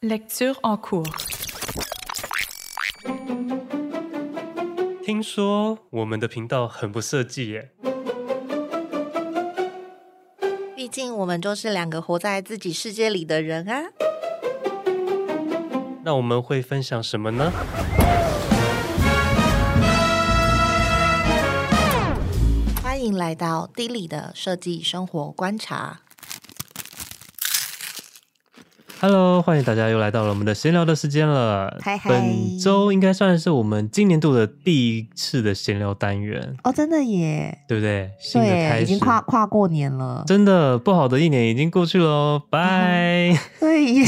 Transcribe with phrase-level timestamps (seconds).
[0.00, 1.10] Lecture en cours。
[5.04, 7.72] 听说我们的频道很不设计耶。
[10.76, 13.86] 毕竟我们就是两个活在自己世界里的人啊。
[16.04, 17.52] 那我们会分享什么呢？
[22.80, 26.02] 欢迎来到 D 里的设计生活观察。
[29.00, 31.72] Hello，欢迎大家又来到了我们的闲聊的时间了。
[31.80, 38.10] 嗨嗨，本周应该算是我们今年度的第一次的闲聊单元哦，真的耶，对不对？
[38.18, 43.38] 新的开始，已经跨跨过年了，真的不好的一年已经过去了， 拜。
[43.60, 44.04] 对耶，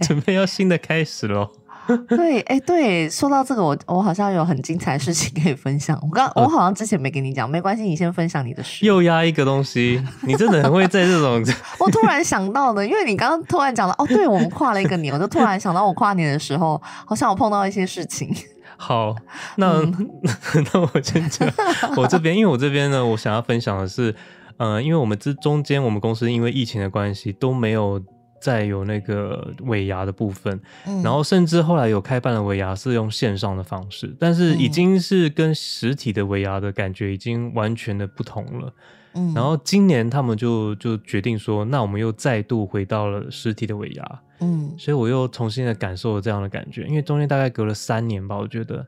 [0.00, 1.50] 准备要新的开始喽。
[2.08, 5.98] 对，哎，对，说到这个，我我好像有很精彩的事情可以分享。
[6.02, 8.86] 我刚，我好像之前没跟你讲，没关系，你先分享你的事。
[8.86, 11.44] 又压一个东西，你真的很会在这种。
[11.78, 18.34] 我突然想到的，因为你刚刚突然讲到，哦，对，我们跨了一个年，我就突然想到，我跨年的时候，好像我碰到一些事情。
[18.76, 19.14] 好，
[19.56, 20.10] 那、嗯、
[20.72, 21.48] 那我先讲，
[21.96, 24.14] 我这边，因为我这边呢，我想要分享的是，
[24.56, 28.02] 呃，因为我们这中间，我们公司因为疫情的关系都没有。
[28.44, 38.70] 再有那个尾牙的部分，嗯，然后甚至后来有开办了尾牙是用线上的方式，但是已经是跟实体的尾牙的感觉已经完全的不同了。
[39.14, 48.86] 嗯，然后今年他们就就决定说，那我们又再度回到了实体的尾牙，嗯，所以我又重新的感受了这样的感觉，因为中间大概隔了三年吧，我觉得。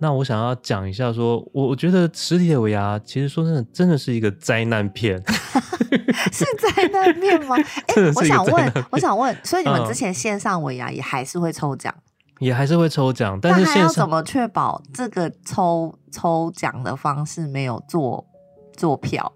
[0.00, 5.20] 那我想要讲一下说，说我我觉得实体的尾牙，其实说真的，真的是一个灾难片，
[6.32, 7.56] 是灾难片吗？
[7.56, 18.24] 哎、欸，我想问，我想问，所以你们之前线上尾牙也还是会抽奖、嗯，也还是会抽奖，但是线上要怎么确保这个抽抽奖的方式没有做
[18.76, 19.32] 做票？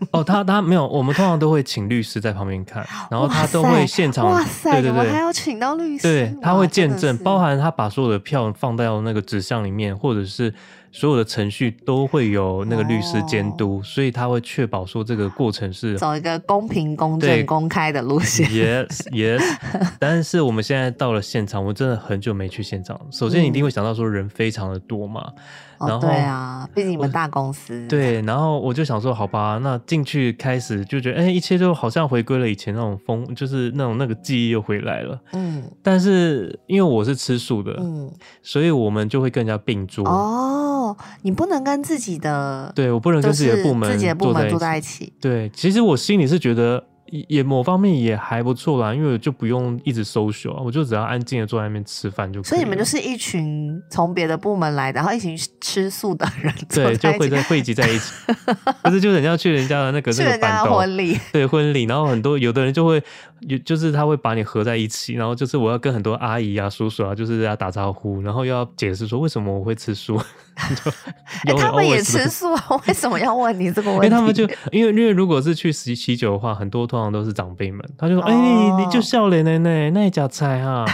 [0.12, 10.52] 哦，他他没有，我们通常都会请律师在旁边看， 然后他都会现场，哇塞，对对对，还要请到律师，对，他会见证，包含他把所有的票放到那个纸箱里面，或者是。
[10.92, 18.44] 所有的程序都会有那个律师监督，哦，所以他会确保说这个过程是走一个公平、公正、公开的路线。
[18.48, 19.40] Yes, yes。
[20.00, 23.00] 但是我们现在到了现场，我真的很久没去现场。
[23.12, 25.24] 首先，你一定会想到说人非常的多嘛。
[25.28, 25.42] 嗯、
[25.80, 27.86] 然后、哦、对啊，毕竟你们大公司。
[27.88, 35.18] 对，然后我就想说，好吧，那进去开始就觉得，哎，一切就好像回归了以前那种风，就是那种那个记忆又回来了。
[35.32, 35.64] 嗯。
[35.82, 40.06] 但是因为我是吃素的，嗯，所以我们就会更加并桌。
[40.06, 40.96] 哦。
[41.22, 45.12] 你不能跟自己的，对，我不能跟自己的部门，自己的部门坐在一起。
[45.20, 46.84] 对，其实我心里是觉得。
[47.10, 52.48] 也某方面也还不错啦，因为我就不用一直 social 啊，我就只要安静的坐在那边吃饭就可以。
[52.48, 58.12] 所以你们就是一群从别的部门来的，然后一群吃素的人，对，就会在汇集在一起。
[58.82, 63.02] 不是，就人家去人家的那个那个板凳婚礼，对婚礼，然后很多有的人就会，
[63.48, 70.20] 有就是他会把你合在一起，然后就是我要跟很多阿姨啊、叔叔啊，就是要打招呼，然后又要解释说为什么我会吃素。
[70.60, 72.62] 就哎、欸，他们也吃素啊？
[72.86, 74.06] 为什么要问你这个问题？
[74.06, 80.84] 因为他们就因为因为如果是去喜喜酒的话，很多通常都是长辈们，他就说：“哎、哦欸，你就笑脸奶奶，那一家菜哈。”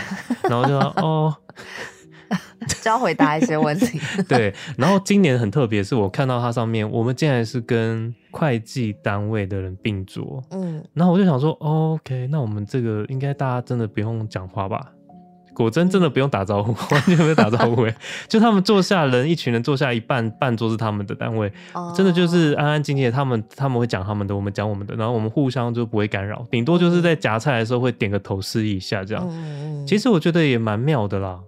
[0.48, 1.34] 然后就说：“哦，
[2.82, 4.00] 就要回答一些问题。
[4.28, 4.52] ”对。
[4.76, 10.42] 然后今年很特别，是我看到它上面，我们竟然是跟会计单位的人并桌。
[10.50, 10.82] 嗯。
[10.94, 14.84] 然后我就想说、哦、：“OK，那我们这个应该大家真的不用讲话吧？”
[15.56, 17.86] 果真真的不用打招呼，完全没有打招呼，
[18.28, 21.50] 就他们坐下人一群人坐下一半半桌是他们的单位，
[21.94, 29.26] 真的就是安安静静的，他们他们会讲他们的，我们讲我们的，然后我们互相就不会干扰，顶多就是在夹菜的时候会点个头示意一下这样。
[29.86, 31.40] 其实我觉得也蛮妙的啦，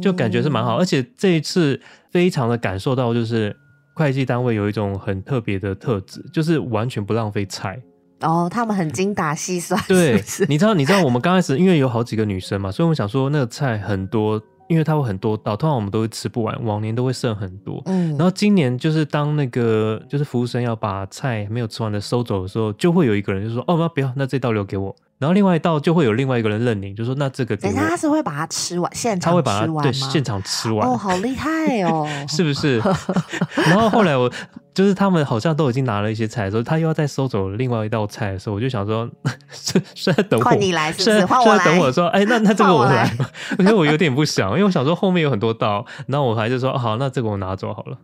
[0.00, 1.80] 就感觉是蛮好，而且这一次
[2.10, 3.54] 非常的感受到就是
[3.94, 7.80] 会计单位有一种很特别的特质，就是完全不浪费菜。
[8.20, 9.80] 哦，他们很精打细算。
[9.86, 17.80] 对，是是你知道，你知道我们刚开始因为有好几个女生嘛，所以我们想说那个菜很多，因为它会很多道，通常我们都会吃不完，往年都会剩很多。
[17.86, 29.30] 嗯，然后今年就是当那个就是服务生要把菜没有吃完的收走的时候，就会有一个人就说：“哦，不要不要，那这道留给我。”然后另外一道就会有另外一个人认领，就说那这个等一下他是会把它吃完，现场？
[29.32, 32.78] 他会把它对现场吃完哦，好厉害哦， 是不是？
[33.66, 34.30] 然后后来我
[34.72, 39.10] 就是他们好像都已经拿了一些菜的时候，他又要再收走另外一道菜的时候，我就想说
[39.50, 41.18] 是是在等我，换你来是不是？
[41.18, 43.12] 是换我来，等我说，哎，那那这个我来，
[43.58, 47.98] 因为我有点不想，因为我想说后面有很多道，然后我还是说好，那这个我拿走好了。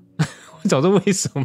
[0.68, 1.44] 找着为什么？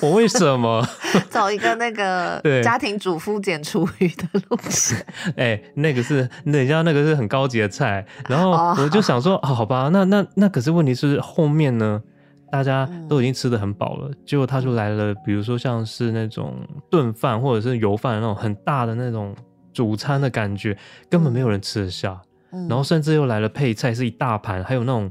[0.00, 0.86] 我为什么？
[1.30, 4.98] 找一个那个 家庭主妇捡厨余的路线。
[5.36, 8.04] 哎、欸，那个是，等一下那个是很高级的菜。
[8.28, 8.50] 然后
[8.82, 12.00] 我就想说，哦、好吧，那那那可是问题是后面呢，
[12.50, 16.56] 大家都已经吃得很饱了，结果他就来了，比如说像是那种
[16.90, 19.34] 炖饭或者是油饭那种很大的那种
[19.72, 20.76] 主餐的感觉，
[21.10, 22.20] 根本没有人吃得下。
[22.52, 25.10] 嗯，然后甚至又来了配菜是一大盘，还有那种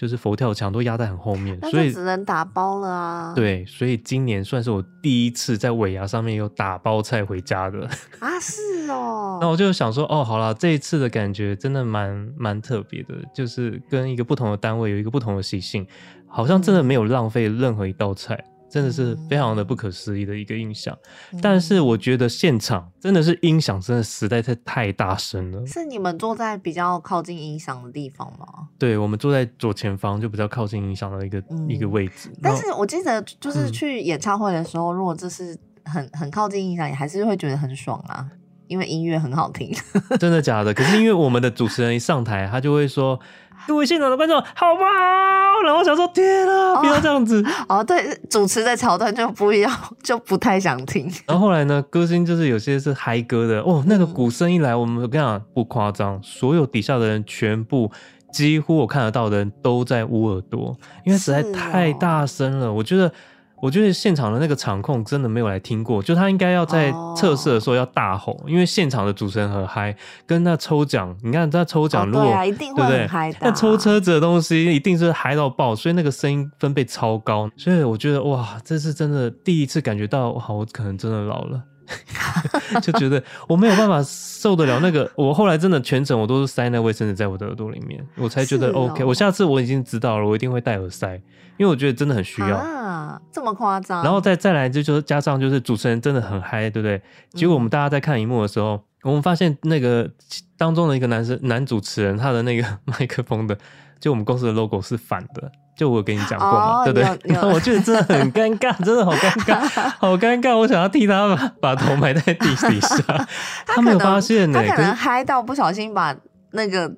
[0.00, 3.34] 就是佛跳墙都压在很后面，所以只能打包了啊。
[3.36, 7.80] 对，所以今年算是我第一次在尾牙上面有打包菜回家的
[8.18, 9.38] 啊，是哦。
[9.42, 15.86] 那我就想说，哦，好了，这一次的感觉真的蛮蛮特别的，就是跟一个不同的单位有一个不同的习性，
[16.26, 18.42] 好像真的没有浪费任何一道菜。
[18.42, 20.96] 嗯真的是非常的不可思议的一个印象，
[21.32, 25.66] 嗯，但是我觉得现场真的是音响真的实在是太大声了。
[25.66, 28.68] 是你们坐在比较靠近音响的地方吗？
[28.78, 32.30] 对，我们坐在左前方，就比较靠近音响的一个、嗯、一个位置。
[32.40, 38.28] 但是我记得就是去演唱会的时候，嗯、如果这是很很靠近音响，也还是会觉得很爽啊，
[38.68, 39.74] 因为音乐很好听。
[40.20, 40.72] 真的假的？
[40.72, 43.18] 可是因为我们的主持人一上台，他就会说。
[43.66, 45.62] 各位现场的观众，好不好？
[45.64, 47.78] 然后想说，天啊，不要这样子哦。
[47.78, 49.70] 哦，对，主持的桥段就不要，
[50.02, 51.10] 就不太想听。
[51.26, 57.90] 然后后来呢，歌星就是有些是嗨歌的哦，那个鼓声一来，我们跟你讲不夸张，所有底下的人全部
[58.32, 62.66] 几乎我看得到的人都在捂耳朵，因为实在太大声了。
[62.66, 63.12] 哦、我觉得。
[63.60, 68.48] 我觉得现场的那个场控真的没有来听过，就他应该要在测试的时候要大吼，oh.
[68.48, 69.94] 因为现场的主持人很嗨，
[70.26, 81.62] 跟那抽奖，你看他抽奖，如果、oh, 对啊，一定会很嗨的，那抽车子的东西一定是嗨到爆，所以那个声音分贝超高，所以我觉得哇，这是真的第一次感觉到，哇，我可能真的老了。
[82.80, 89.04] 就觉得我没有办法受得了那个，我后来真的全程我都是塞那卫生纸在我的耳朵里面，我才觉得 OK。
[89.04, 91.14] 我下次我已经知道了，我一定会戴耳塞，
[91.56, 94.02] 因为我觉得真的很需要啊，这么夸张。
[94.02, 97.00] 然后再再来就就是加上就是主持人真的很嗨，对不对？
[97.32, 100.08] 结果我们大家在看荧幕的时候，我们发现那个
[100.56, 103.56] 当中的一个男生男主持人他的那个 麦克风的，
[104.00, 105.52] 就我们公司的 logo 是反的。
[105.76, 107.32] 就我跟你讲过嘛，哦、对不对？
[107.32, 109.56] 然后 我觉得真的很尴尬， 真的好尴尬，
[109.98, 110.54] 好尴尬。
[110.54, 113.02] 我想要替他把把头埋在地底下，
[113.64, 114.68] 他，他没有发现呢、欸。
[114.68, 116.14] 他可能嗨到不小心把
[116.50, 116.92] 那个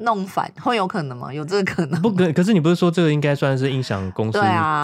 [0.00, 1.34] 弄反，会有可能吗？
[1.34, 2.00] 有这个可能？
[2.00, 4.38] 不可，可是你不是说这个应该算是音响公司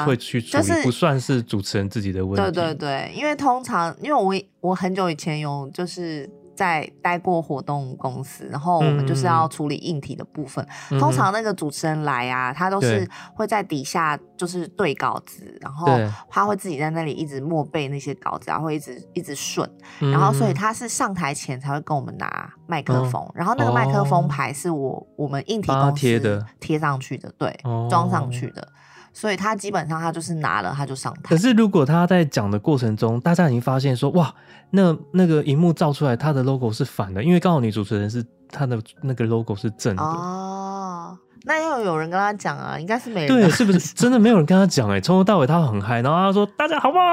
[0.05, 2.51] 会去处理，不算是主持人自己的问题？
[2.51, 4.21] 对对对，因为通常因为
[4.61, 6.29] 我我很久以前有就是。
[6.55, 10.67] 在待过活动公司，然后我们就是要处理硬体的部分。
[10.91, 15.87] 嗯、通常那个主持人来啊，他都是会在底下就是对稿子，然后
[16.29, 19.69] 他会自己在那里一直默背那些稿子，然后会一直一直顺。
[19.99, 26.45] 然后所以他是上台前才会跟我们拿麦克风，嗯、然后那个麦克风牌是我我们硬体公司贴的。
[26.61, 27.55] 贴上去的，对，
[27.91, 28.67] 装上去的。
[29.15, 31.21] 所以他基本上他就是拿了他就上台。
[31.23, 34.35] 可是如果他在讲的过程中，大家已经发现说，哇，
[34.71, 40.03] 那那个荧幕照出来他的 logo 是反的，因为刚好女主持人是他的那个 logo 是正的。
[40.03, 43.29] 哦那要有人跟他讲啊，应该是没人。
[43.29, 44.89] 对，是不是 真的没有人跟他讲？
[44.91, 47.05] 哎，从头到尾他很嗨，然后他说大家好不好？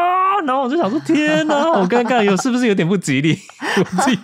[0.45, 3.37] 然后我就想说天哪， 好尴尬，有是不是有点不吉利？
[3.77, 4.19] 我自己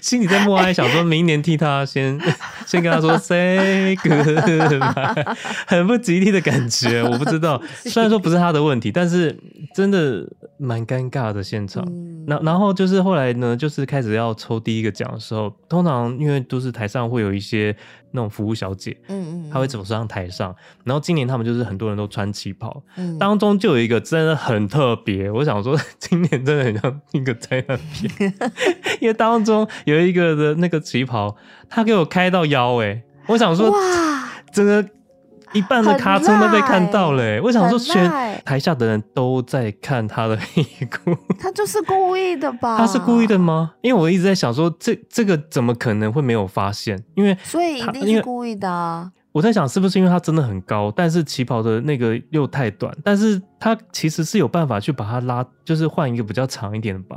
[0.00, 2.18] 心里在默哀，想说明年替他先
[2.66, 5.36] 先跟他说 say goodbye，
[5.66, 7.60] 很不吉利的感觉，我不知道。
[7.84, 9.38] 虽然说不是他的问题，但是
[9.74, 10.26] 真的
[10.56, 11.84] 蛮尴尬的现场。
[12.26, 17.76] 那、嗯、然后就是后来呢，就是开始要抽第一个奖的时候，通常因为都是台上会有一些。
[18.14, 28.32] 那种服务小姐，嗯嗯，她会走上台上，然后今年他们就是很多人都穿旗袍，嗯，当中就有一个真的很特别，我想说今年真的很像一个灾难片，
[29.02, 31.36] 因为当中有一个的那个旗袍，
[31.68, 33.78] 他给我开到腰，哎，我想说哇，
[34.52, 34.88] 整个。
[35.54, 38.10] 一半的卡车都被看到了，欸，我想说，全
[38.44, 41.16] 台下的人都在看他的屁股。
[41.38, 42.76] 他就是故意的吧？
[42.76, 43.72] 他是故意的吗？
[43.80, 47.02] 因为我一直在想说，这这个怎么可能会没有发现？
[47.14, 49.10] 因为所以一定是故意的啊。
[49.32, 57.16] 我在想，是不是因为他真的很高，但是旗袍的那个又太短，但是他其实是有办法去把它拉，就是换一个比较长一点的吧。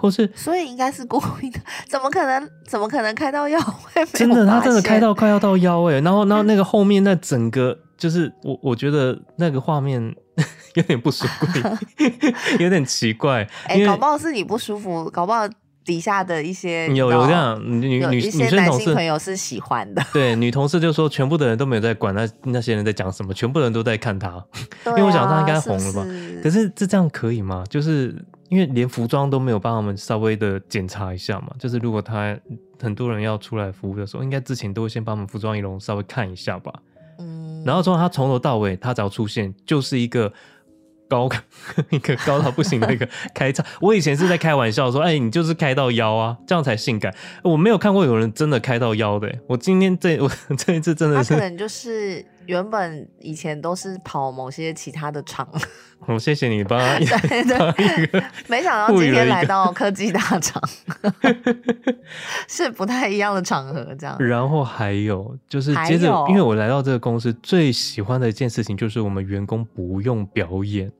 [0.00, 1.58] 或是，所以应该是故意的，
[1.90, 2.48] 怎么可能？
[2.68, 3.58] 怎么可能开到腰？
[4.14, 10.00] 真的，他真的开到快要到腰哎， 然后，然后那个后面那整个就是我，我觉得那个画面
[10.74, 11.46] 有点不舒服，
[12.60, 13.42] 有点奇怪。
[13.64, 15.48] 哎、欸，搞不好是你不舒服，搞不好
[15.84, 20.04] 底下的一些有有这样女女女生男性朋友是喜欢的。
[20.12, 24.28] 对，女同事就说，全部的人都没有在管那那些人在讲什么，全部人都在看他，
[24.86, 26.04] 因为我想他应该红了吧？
[26.04, 27.64] 是是可是这这样可以吗？
[27.68, 28.14] 就是。
[28.48, 32.36] 因为连服装都没有帮他们稍微的检查一下嘛，就是如果他
[32.80, 36.72] 很多人要出来服务的时候，应该之前都会先帮我们服装仪容稍微看一下吧。
[37.18, 40.32] 嗯，然后从他从头到尾，他只要出现就是一个
[41.08, 41.28] 高
[41.90, 43.64] 一个高到不行的一个 开场。
[43.80, 47.14] 我以前是在开玩笑说，哎，你就是开到腰啊，这样才性感。
[47.42, 49.32] 我没有看过有人真的开到腰的。
[49.46, 52.24] 我今天这我 这一次真的是，他可能就是。
[52.48, 55.46] 原本以前都是跑某些其他的厂。
[56.06, 57.18] 我、 哦、谢谢你帮 他。
[57.28, 57.44] 对
[58.06, 60.62] 对，没想到今天来到科技大厂，
[62.48, 64.16] 是不太一样的场合，这样。
[64.18, 70.90] 然后还有就是接着，因为我来到这个公司，最喜欢的一件事情就是我们员工不用表演。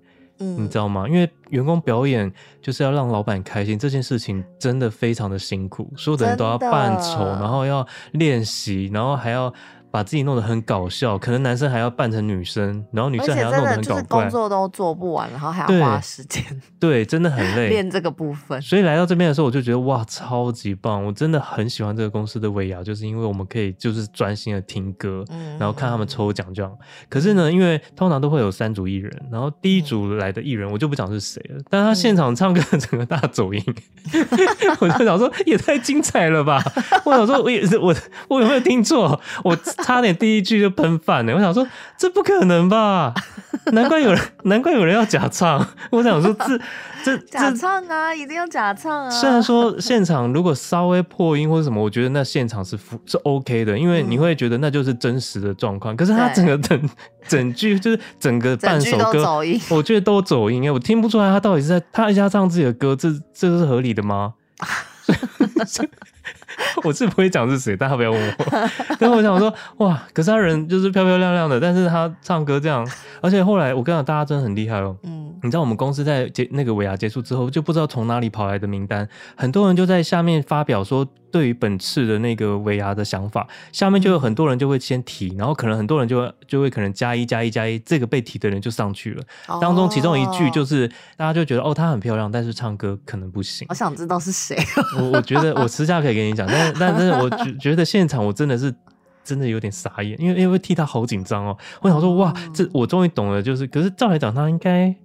[0.40, 1.08] 嗯，你知道吗？
[1.08, 9.50] 因为员工表演就是要让老板开心，这件事情真的非常的辛苦，所有的人都要扮丑，然后要练习，然后还要。
[9.90, 16.44] 把自己弄得很搞笑，可能男生还要扮成女生，然后女生还要弄得很搞怪，工作都做不完，然后还要花时间，
[16.78, 18.60] 对，真的很累练这个部分。
[18.60, 21.04] 所以来到这边的时候，我就觉得哇，超级棒！
[21.04, 26.70] 我真的很喜欢这个公司的尾牙，就是因为我们可以就是专心的听歌，嗯、然后看他们抽奖这样。
[27.08, 33.62] 可是呢，因为通常都会有三组艺人，然后第一组来的艺人我就不讲是谁了，但他现场唱歌整个大走音，
[34.12, 34.26] 嗯、
[34.80, 36.62] 我就想说也太精彩了吧！
[37.06, 37.94] 我想说我也是我
[38.28, 39.18] 我有没有听错？
[39.44, 39.56] 我。
[39.82, 41.66] 差点第一句就喷饭呢，我想说
[41.96, 43.14] 这不可能吧？
[43.72, 45.66] 难怪有人， 难怪有人要假唱。
[45.90, 46.58] 我想说这
[47.04, 49.10] 这假唱啊，一定要假唱啊！
[49.10, 55.96] 虽然说现场如果稍微破音或者什么，我觉得那现场是是 OK 的，因为你会觉得那就是真实的状况。
[55.96, 56.90] 可是他整个整
[57.26, 64.34] 整句就是整个半首歌，我觉得都走音，我听不出来他到底是在他一下唱自己的歌，这这是合理的吗？
[66.84, 68.44] 我是不会讲是谁，大家不要问我。
[68.98, 72.86] 但我想说，哇，可是他人就是漂漂亮亮的，但是他唱歌这样，
[73.20, 74.96] 而且后来我跟你讲，大家真的很厉害哦。
[75.04, 81.06] 嗯，你知道我们公司在结那个尾牙结束之后，就不知道从哪里跑来的名单，很多人就在下面发表说。
[81.30, 89.22] 对于本次的那个尾牙的想法，下面就有很多人就会先提，然后可能很多人就会就会可能加一加一加一，这个被提的人就上去了。
[89.46, 93.66] 哦、当中其中一句就是大家就觉得哦，她很漂亮，但是唱歌可能不行。
[93.68, 94.56] 我想知道是谁。
[94.98, 98.74] 我我觉得我私下可以跟你讲，但但但是我觉觉得现场我真的是
[99.22, 101.54] 真的有点傻眼，因为因为替他好紧张哦。
[101.82, 104.96] 我想说哇，这我终于懂了，就是可是照来讲他应该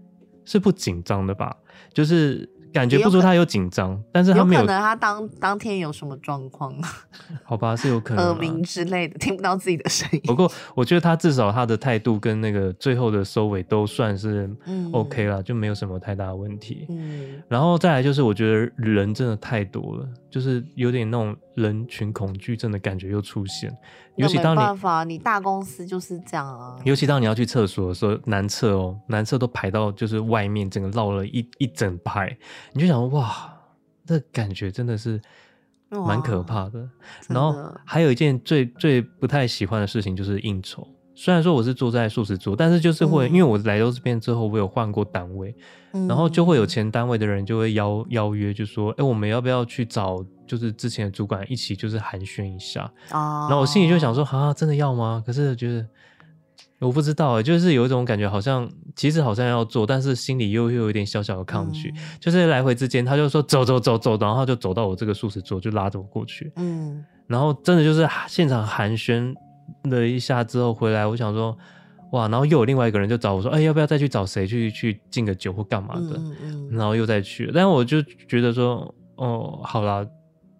[0.46, 1.56] 是不紧张的吧？
[1.94, 2.50] 就是。
[2.74, 6.74] 感觉不出他有紧张，但是他没有，有可能他当当天有什么状况？
[7.46, 10.20] 好吧，是有可能耳鸣之类的，听不到自己的声音。
[10.26, 14.50] 不过我觉得他至少他的态度跟那个最后的收尾都算是
[14.92, 16.88] OK 了，嗯、就没有什么太大的问题。
[16.90, 23.72] 嗯，然后再来就是我觉得人真的太多了，就是有点那种人群恐惧症的感觉又出现。
[24.16, 26.76] 尤其当你，办法，你大公司就是这样啊。
[26.84, 32.36] 尤其当你要去厕所的时候，男厕哦，男厕都排到就是外面，整个绕了一一整排，
[32.74, 33.56] 你就想哇，
[34.08, 35.22] 那感觉真的是
[35.90, 36.90] 蛮可怕的。
[37.30, 40.88] 然后还有一件最最不太喜欢的事情就是应酬。
[41.16, 45.56] 虽然说我是坐在素食桌，但是就是会，嗯、因为我来到这边之后，我有换过单位，
[45.94, 52.92] 嗯、然后就会有前单位的人就会邀邀约，就说，哎、欸，我们要不要去找就是之前的主管一起就是寒暄一下？
[53.12, 55.22] 哦、然后我心里就想说，啊，真的要吗？
[55.24, 55.86] 可是觉得
[56.80, 61.92] 我不知道，就是有一种感觉，好像其实好像要做，但是心里又又有一点小小的抗拒。
[61.92, 66.52] 嗯、就是来回之间，他就说走走走走，然后他就走到我这个素食桌，就拉着我过去。
[66.56, 69.36] 嗯，然后真的就是现场寒暄。
[69.84, 71.58] 了一下之后回来，我想说，
[72.12, 76.16] 哇，然后又有另外一个人就找我说，哎，要不要再去找谁去去敬个酒或干嘛的？
[76.18, 80.06] 嗯嗯、然后又再去，但是我就觉得说，哦，好啦，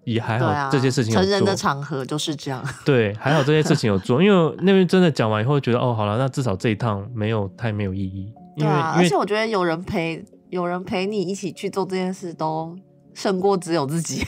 [0.06, 1.14] 也还好，啊、这些事情。
[1.14, 2.64] 成人的场合就是这样。
[2.86, 8.34] 对，还好这些事情有做，因为那边真的讲完以后觉得，哦，好了，那至少这一趟没有太没有意义。
[8.58, 12.76] 因为，啊、而且我觉得有人陪，有人陪你一起去做这件事，都
[13.14, 14.26] 胜过只有自己。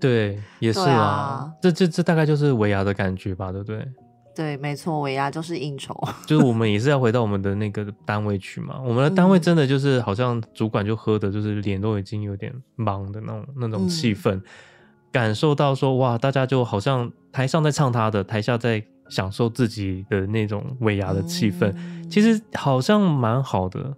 [0.00, 3.86] 对，也是啊，啊这这这大概就是尾牙的感觉吧，对不对？
[4.34, 8.80] 对，没错，尾牙就是应酬， 就是我们也是要回到我们的那个单位去嘛。
[8.82, 14.42] 我们的单位真的就是好像主管就喝的，就是脸都已经有点茫的那种那种气氛，嗯、
[15.12, 23.94] 感受到说哇，大家就好像台上在唱他的，台下在享受自己的那种尾牙的气氛，嗯、其实好像蛮好的。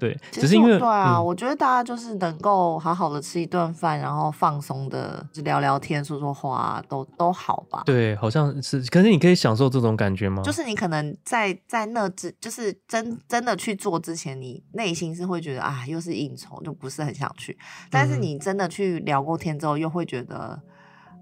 [0.00, 7.82] 对，只是因为对啊，嗯、我觉得大家就是能够好好的吃一顿饭，然后放松的聊聊天、说说话，都都好吧。
[7.84, 10.42] 对，好像是，可是你可以享受这种感觉吗？
[10.42, 17.58] 就是你可能在在那之，就是真真的去做之前，你内心是会觉得啊，又是应酬，就不是很想去。
[17.90, 20.58] 但是你真的去聊过天之后，又会觉得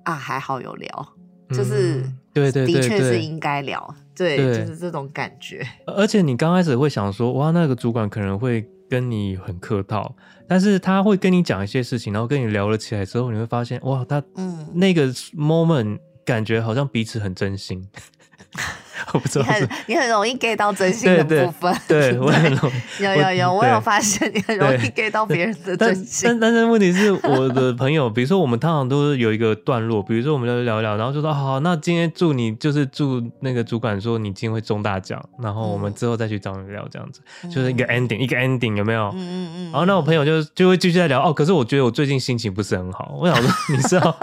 [0.04, 1.08] 啊，还好有聊，
[1.50, 3.94] 就是、对对，的确是应该聊。
[4.18, 4.58] 对，对。
[4.58, 5.66] 就是这种感觉。
[5.86, 10.14] 而且你刚开始会想说，哇，那个主管可能会跟你很客套，
[10.46, 15.06] 但是他会跟你讲一些事情，然后跟你聊了起来之后，你会发现，哇，他嗯，那个
[15.36, 17.86] moment 感觉好像彼此很真心，
[19.12, 21.74] 我不知道你很你很容易 get 到真心的部分。
[21.86, 23.02] 对，对 我很容易。
[23.02, 26.28] 有有有，我有发现你很容易 get 到别人的 真心。
[26.28, 39.08] 但但是问题是，我的朋友，比如说我们通常都是有一个段落，比如说我们就聊一聊，然后就说好，那今天祝你就是祝那个主管说你今天会中大奖，然后我们之后再去找你聊这样子，嗯、就是一个 ending，一个 ending 有没有？
[39.14, 39.62] 嗯嗯嗯。
[39.70, 44.16] 然后那我朋友就就会继续在聊哦，可是我觉得我最近心情不是很好，我想说你知道。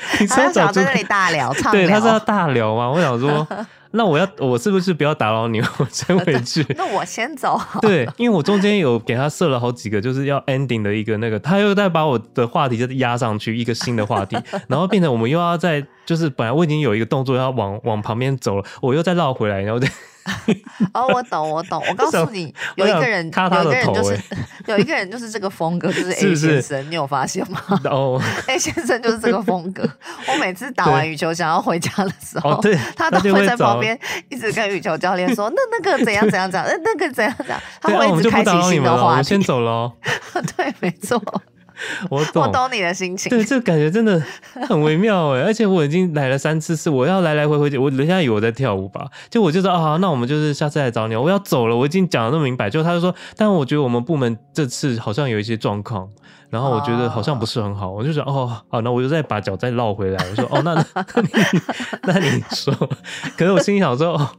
[0.20, 2.90] 你是要找在那里大 聊，对，他是要大聊吗？
[2.90, 3.46] 我想说，
[3.92, 6.64] 那我要我是不是不要打扰你，我先回去？
[6.76, 7.60] 那我先走。
[7.80, 14.36] 对，因为我中间有给他设了好几个，就是要 ending 的一个那个，他又在把我的话题就压上去一个新的话题，
[14.68, 19.88] 然后变成我们又要在，就是本来我已经有一个动作要往往旁边走了，我又再绕回来，然后再。
[20.92, 21.82] 哦，我懂，我懂。
[21.88, 24.20] 我告诉你，有一个人，有一个人就是
[24.66, 27.60] 有一个人就是这个风格，就是 A 先生，你有发现吗？
[27.90, 29.88] 哦，A 先生就是这个风格。
[30.28, 32.60] 我每次打完羽球想要回家的时候，
[32.96, 33.98] 他都会在旁边
[34.28, 39.18] 一直跟羽球教练说：“那那个怎样怎样讲，那那个怎样讲。”他会一直开启新的话题。
[39.18, 39.92] 我先走了。
[40.56, 41.20] 对，没错。
[42.10, 43.30] 我懂，我懂你的心情。
[43.30, 44.22] 对，这感觉真的
[44.68, 49.06] 很微妙哎， 而且我已经来了三次，是我要来来回回，我人家以为我在跳舞吧？
[49.30, 52.68] 就我就说啊，好，那我们就是下次来找你，我要走了，我已经讲的那么明白。
[52.70, 56.08] 就他就说，但我觉得我们部门这次好像有一些状况，
[56.50, 60.26] 然后我觉得好像不是很好，哦、我就说哦，好，那我就再把脚再绕回来。
[60.30, 61.28] 我说哦，那 那你
[62.02, 62.74] 那你说，
[63.36, 64.30] 可是我心里想说哦。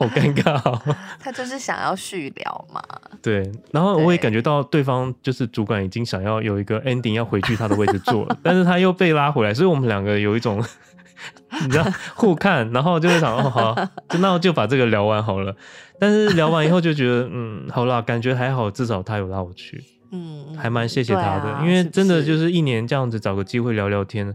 [0.00, 2.82] 好尴尬哦， 他就是想要续聊嘛。
[3.20, 10.64] 对，然后我也感觉到对方就是主管已经想要有一个 ending 要回去他的位置坐了，但是他又被拉回来，所以我们两个有一种
[11.60, 13.74] 你知道互看，然后就会想哦好，
[14.08, 15.54] 就那我就把这个聊完好了。
[15.98, 24.34] 但是聊完以后就觉得嗯好啦，感觉还好，至少他有拉我去，嗯，还蛮谢谢他的，啊、因为真的就是一年这样子找个机会聊聊天，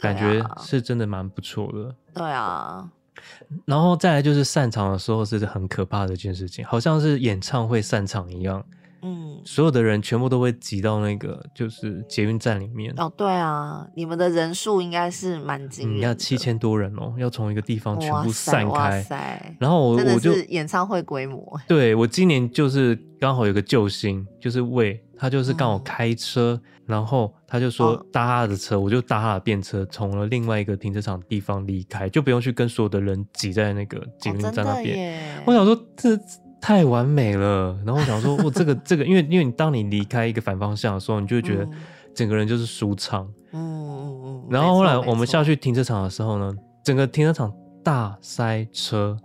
[0.00, 1.94] 感觉是真的蛮不错的。
[2.12, 2.88] 对啊。
[3.64, 8.64] 然后再来就是散场的时候是很可怕的一件事情，好像是演唱会散场一样，
[9.02, 12.92] 嗯，所有的人全部都会挤到那个就是捷运站里面。
[12.96, 19.56] 哦，对啊，你们的人数应该是蛮惊人的，要七千多人哦，要从一个地方全部散开。
[19.58, 26.60] 然后我我就演唱会规模，对，我今年就是刚好有个救星，就是魏，他就是刚好开车。
[26.62, 35.18] 嗯然后他就说搭他的车，哦、我就搭他的便车，从了另外一个停车场地方离开，就不用去跟所有的人挤在那个捷运站那边。
[35.38, 36.10] 哦、我想说这
[36.60, 37.74] 太完美了。
[37.86, 41.66] 然后我想说， 我这个这个，因为因为你当你离开一个反方向的时候，你就会觉得
[42.14, 43.26] 整个人就是舒畅。
[43.52, 44.46] 嗯嗯嗯。
[44.50, 46.52] 然后后来我们下去停车场的时候呢，
[46.84, 47.50] 整个停车场
[47.82, 49.16] 大塞车。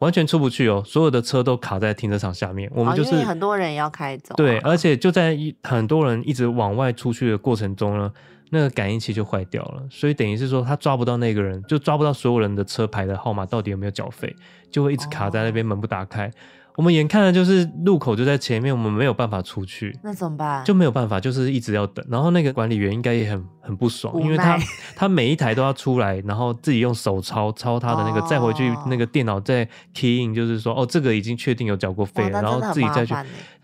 [0.00, 2.70] 完全出不去哦，所有的车都卡在停车场下面。
[2.74, 8.12] 我们就是、哦、很多人要开走、啊，对，而且就在一很多人一直往外出去的过程中呢，
[8.50, 14.34] 那个感应器就坏掉了，所以等于是说他抓不到那个人，就抓不到所有人的车牌的号码到底有没有缴费，
[14.70, 16.26] 就会一直卡在那边，门不打开。
[16.26, 16.32] 哦
[16.76, 20.62] 我们眼看的就是路口就在前面，我们没有办法出去，那怎么办？
[20.64, 22.04] 就没有办法，就是一直要等。
[22.08, 24.58] 然后那个管理员应该也很很不爽，因为他
[24.94, 33.14] 他每一台都要出来，然后自己用手抄抄他的那个，再回去那个电脑再 key in，就是说哦，这个已经确定有缴过费了，然后自己再去。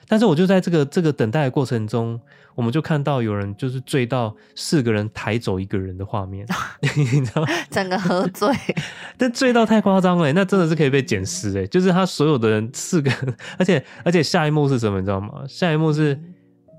[0.08, 2.18] 但是我就在这个这个等待的过程中，
[2.54, 6.46] 我们就看到有人就是醉到四个人抬走一个人的画面，
[6.96, 7.48] 你知道吗？
[7.70, 8.48] 整个喝醉，
[9.16, 11.66] 但醉到太夸张了，那真的是可以被捡尸哎！
[11.66, 14.98] 就是他所有的人四个人，而且而且下一幕是什么？
[15.00, 15.42] 你知道吗？
[15.48, 16.18] 下一幕是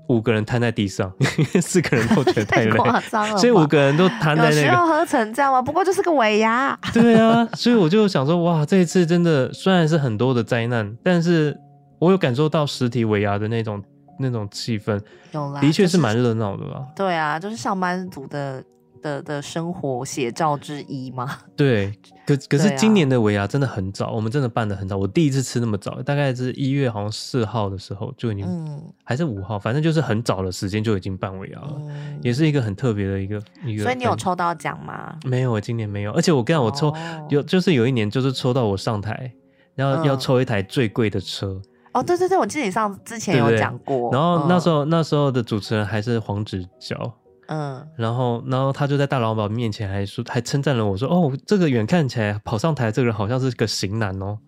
[0.08, 4.56] 五个人瘫在地上，因 为四个人都觉得太累，太夸张了，所以五个人都瘫在那个。
[4.56, 5.60] 有需要喝成这样吗？
[5.62, 6.78] 不过就是个尾牙。
[6.92, 11.56] 对啊，所以我就想说，哇，这一次真的虽然是很多的灾难，但是。
[12.00, 13.82] 我有感受到实体尾牙的那种
[14.18, 15.00] 那种气氛，
[15.32, 16.86] 有啦，的确是蛮热闹的吧？
[16.94, 18.64] 对啊，就是上班族的
[19.02, 21.38] 的的生活写照之一嘛。
[21.56, 21.92] 对，
[22.26, 24.96] 可可是今年的尾牙真的很早，啊、我们真的办的很早。
[24.96, 33.82] 我第一次吃那么早，大概是一月好像四号的时候就已经，嗯、还是五号，反正就是很早的时间就已经办尾牙了，嗯、也是一个很特别的一个一个。
[33.82, 35.18] 所以你有抽到奖吗？
[35.24, 36.12] 没有，我今年没有。
[36.12, 39.30] 而且我跟你讲，我抽、哦、有就是有一年就是抽到我上台，
[39.74, 41.48] 然后要抽一台最贵的车。
[41.48, 41.62] 嗯
[41.94, 44.10] 哦，对对对，我记得你上之前有讲过。
[44.12, 47.14] 然后那时候、嗯、那时候的主持人还是黄子佼，
[47.46, 54.38] 嗯，然后然后他就在大老板面前还说，还称赞了我说，哦，这个远看起来跑上台这个人好像是个型男 哦。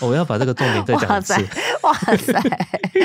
[0.00, 1.32] 我要把这个重点再讲一次。
[1.82, 2.40] 哇塞，哇塞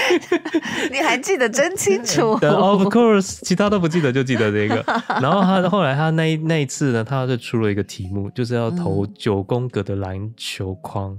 [0.94, 2.34] 你还记得真清楚。
[2.46, 4.84] Of course，其他都不记得，就记得这个。
[5.20, 11.18] 然后他后来他那一那一次呢，他就出了一个题目，就是要投九宫格的篮球框。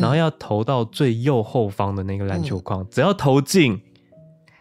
[0.00, 3.80] 然后要投到最右后方的那个篮球框，嗯、只要投进，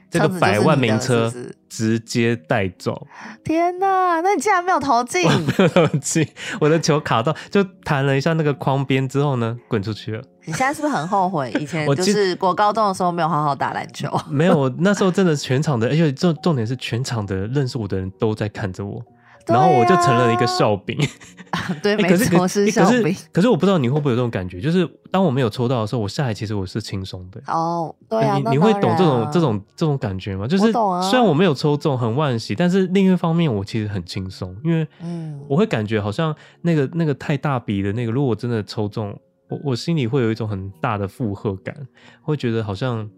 [0.09, 1.31] 这个百万名车
[1.69, 3.07] 直接带走。
[3.43, 4.21] 天哪！
[4.21, 5.23] 那你竟然没有投进？
[5.29, 6.27] 没有投进，
[6.61, 10.23] 我的球卡到，就弹了一下那个框边之后呢，滚出去了。
[10.45, 11.51] 你现在是不是很后悔？
[11.59, 14.09] 以前就是国高中的时候没有好好打篮球。
[14.29, 19.01] 没有，那时候真的全场的，而且重重点是全场的认识我的人都在看着我。
[19.47, 20.97] 然后我就成了一个笑柄，
[21.83, 23.15] 对，可是没错，是笑柄。
[23.31, 27.41] 可是我不知道你会不会有这种感觉，就是当我没有抽到的时候，我下来其实我是轻松的。
[27.47, 30.47] 哦，对啊，你你会懂这种这种这种感觉吗？
[30.47, 39.17] 就是虽然我没有抽中，很惋惜，但是另一方面我其实很轻松，因为嗯，我会感觉好像那个那个太大笔的那个，如果我真的抽中，
[39.49, 41.75] 我我心里会有一种很大的负荷感，
[42.21, 43.09] 会觉得好像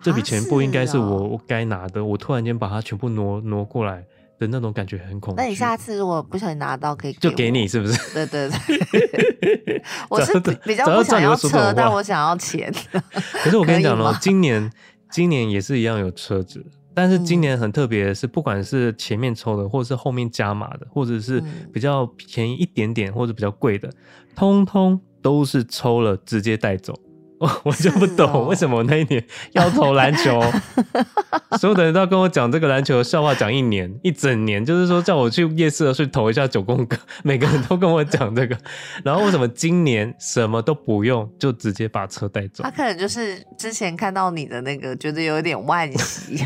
[0.00, 4.04] 这笔钱不应该是我我该拿的，我突然间把它全部挪挪过来。
[4.38, 5.40] 的那种感觉很恐怖。
[5.40, 8.14] 那你下次如果不小心拿到，可以给就给你，是不是？
[8.14, 12.72] 对对对， 我是比较不想要车，但我想要钱。
[13.42, 14.70] 可是我跟你讲喽，今年
[15.10, 23.90] 今年也是一样有车子，但是今年很特别的是，不管是前面抽的，或者是后面加码的，或者是比较便宜一点点，或者比较贵的，
[24.34, 26.94] 通通都是抽了直接带走。
[27.38, 29.22] 我 我就不懂为什么我那一年
[29.52, 30.40] 要投篮球，
[31.58, 38.56] 所有的人都要跟我讲这个篮球的笑话，讲一年一整年，就是说叫我去夜市去投一下九宫格， 每个人都跟我讲这个。
[39.04, 42.64] 然后为什么今年什么都不用，就直接把车带走？
[42.64, 46.42] 他可能就是之前看到你的那个，觉得有点惋惜，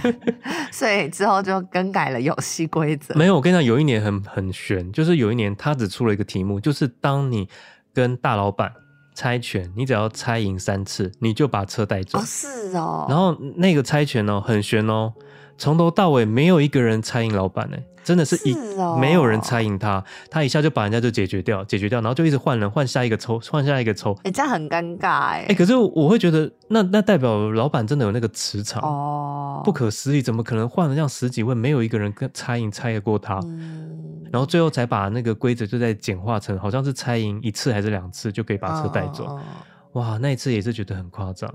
[0.72, 3.14] 所以之后就更改了游戏规则。
[3.14, 7.48] 没有，我跟你讲，有一年很很悬，就是有一年他只出了一个题目，就是当你
[7.94, 8.72] 跟大老板。
[9.20, 12.18] 猜拳，你只要猜赢三次，你就把车带走。
[12.18, 13.04] 哦，是哦。
[13.06, 15.12] 然后那个猜拳哦，很悬哦，
[15.60, 17.76] 从头到尾没有一个人猜赢老板呢。
[18.02, 18.56] 真的是一
[18.98, 24.14] 没有人猜赢他，他一下就把人家就解决掉，解决掉，然后就一直换人，换下一个抽，换下一个抽。
[24.20, 25.40] 哎、欸，这样很尴尬哎。
[25.40, 33.38] 哎、欸，可是我会觉得，那那代表老板真的有那个磁场哦，不可思议，怎么可能换了这样十几位，没有一个人跟猜赢猜得过他？
[33.44, 39.26] 嗯、然后最后才把那个规则就在简化成，好像是猜赢一次还是两次就可以把车带走。
[39.26, 39.40] 哦、
[39.92, 41.52] 哇，那一次也是觉得很夸张。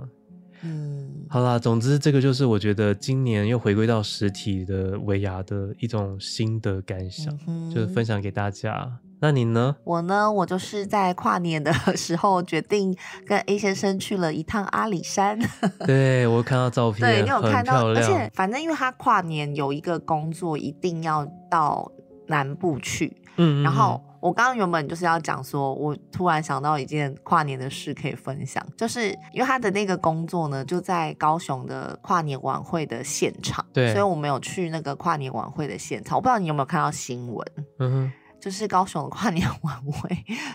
[0.62, 0.95] 嗯，
[1.28, 9.00] 好啦，总之这个就是我觉得今年又回归到实体的维牙的一种新的感想，嗯、就是分享给大家。
[9.20, 9.76] 那你呢？
[9.84, 15.40] 我呢，我就是在跨年的 时候决定跟 A 先生去了一趟阿里山。
[15.88, 17.88] 对，我看到照片，对，你有看到？
[17.88, 21.92] 而且反正因为他跨年有一个工作，一定要到
[22.28, 23.18] 南部去。
[23.38, 24.02] 嗯，嗯，然后。
[24.26, 36.18] 我刚刚原本就是要讲说，我突然想到一件跨年的事可以分享，就是因为他的那个工作呢，就在高雄的跨年晚会的现场，对，所以我没有去那个跨年晚会的现场。
[36.18, 38.12] 我不知道你有没有看到新闻，嗯哼，
[38.42, 40.10] 就是高雄的跨年晚会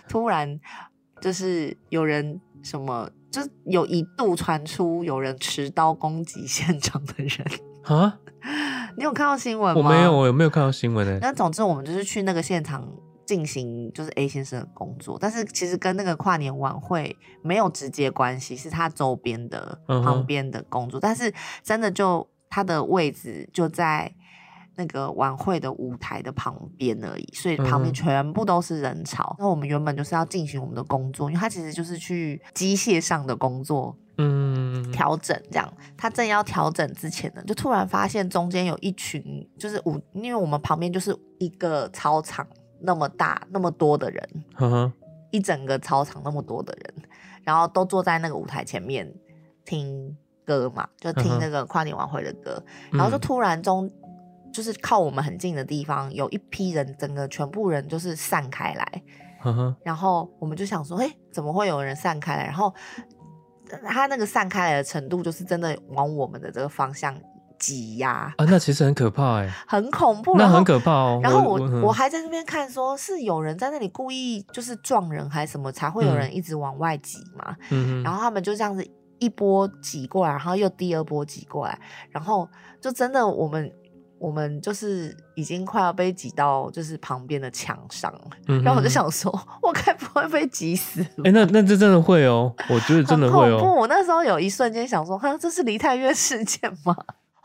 [0.09, 0.59] 突然
[1.20, 7.46] 就是有人什么，就有一度传出有人持刀攻击现场的人
[7.85, 8.18] 啊，
[8.98, 9.80] 你有看到新闻吗？
[9.80, 11.18] 我没有，我有没有看到新闻呢？
[11.22, 12.85] 那总之我们就是去那个现场。
[13.31, 20.99] 进行就是 A 先生的工作，但是其实跟那个跨年晚会没有直接关系，是他周边的旁边的工作。
[20.99, 21.03] Uh.
[21.05, 24.12] 但是真的就他的位置就在
[24.75, 29.37] 那个晚会的舞台的旁边而已，所以旁边全部都是人潮。
[29.38, 29.49] 那、uh.
[29.51, 35.73] 我们原本就是要进行我们的工作，因为他其实就是去机械上的工作，嗯、uh，调、整这样。
[35.97, 42.45] 他正要调整之前呢，就突然发现中间有一群就是舞，因为我们旁边就是一个操场。
[42.81, 44.93] 那么大那么多的人，呵呵
[45.31, 46.95] 一整个操场那么多的人，
[47.45, 49.12] 然后都坐在那个舞台前面
[49.64, 59.03] 听歌嘛，就听那个跨年晚会的歌，然后就突然中，嗯、就是靠我们很近的地方，有一批人，整个全部人就是散开来，
[59.85, 62.45] 然后我们就想说，哎，怎么会有人散开来？
[62.45, 62.75] 然后
[63.87, 67.16] 他那个散开来的程度，就是真的往我们的这个方向。
[67.61, 71.20] 挤压啊，那其实很可怕哎， 很恐怖，那很可怕哦。
[71.23, 77.55] 然后我我，我还在那边看，说是有人在那里故意就是撞人还是什么，才会有人一直往外挤嘛。
[77.68, 78.85] 嗯，然后他们就这样子
[79.18, 81.79] 一波挤过来，然后又第二波挤过来，
[82.11, 82.49] 然后
[82.81, 83.70] 就真的我们
[84.18, 88.12] 我们就是已经快要被挤到就是旁边的墙上，
[88.49, 89.31] 嗯、然后我就想说，
[89.62, 91.03] 我该不会被挤死？
[91.03, 93.59] 哎、欸，那那这真的会哦，我觉得真的会哦。
[93.59, 96.96] 不，我那时候有一瞬间想说，哈，这是梨泰院事件吗？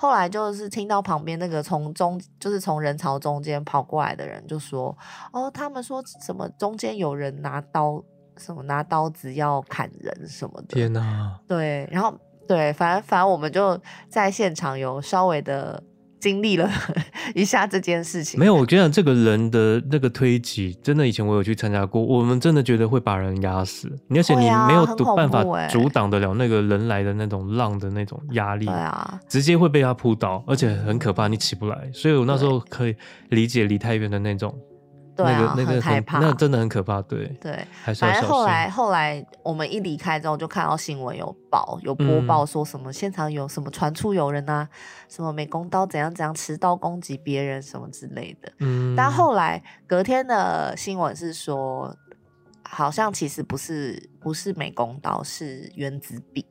[0.06, 4.96] 后来就是听到旁边那个从中，就是从人潮中间跑过来的人就说
[5.34, 8.00] ：“哦，他们说什么中间有人拿刀，
[8.38, 11.36] 什么拿刀子要砍人什么的。”天哪！
[11.48, 12.14] 对，然后
[12.48, 15.82] 对，反正反正我们就在现场有稍微的
[16.20, 16.70] 经历了
[17.36, 18.40] 一下这件事情。
[18.40, 31.90] 没有，我觉得这个人的那个推挤，真的以前我有去参加过，我们真的觉得会把人压死，而且你没有办法阻挡得了那个人来的那种浪的那种压力，对啊，直接会被他扑倒，而且很可怕，你起不来。
[31.94, 32.96] 所以我那时候可以
[33.30, 34.56] 理解离太远的那种。
[35.16, 37.02] 对啊，那个、那个很害怕，那、真的很可怕。
[37.04, 37.66] 对对。
[37.86, 44.68] 反正后来后来我们一离开之后，就看到新闻有报有播报说什么现场有什么传出有人啊，
[45.08, 48.52] 什么美工刀怎样怎样持刀攻击别人什么之类的。
[48.60, 51.96] 嗯，但后来隔天的新闻是说，
[52.64, 56.46] 好像其实不是不是美工刀，是原子笔。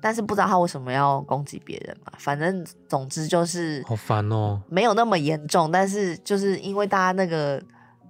[0.00, 2.12] 但是不知道他为什么要攻击别人嘛？
[2.18, 7.62] 反正总之就是好烦哦，没有那么严重，但是就是因为大家那个。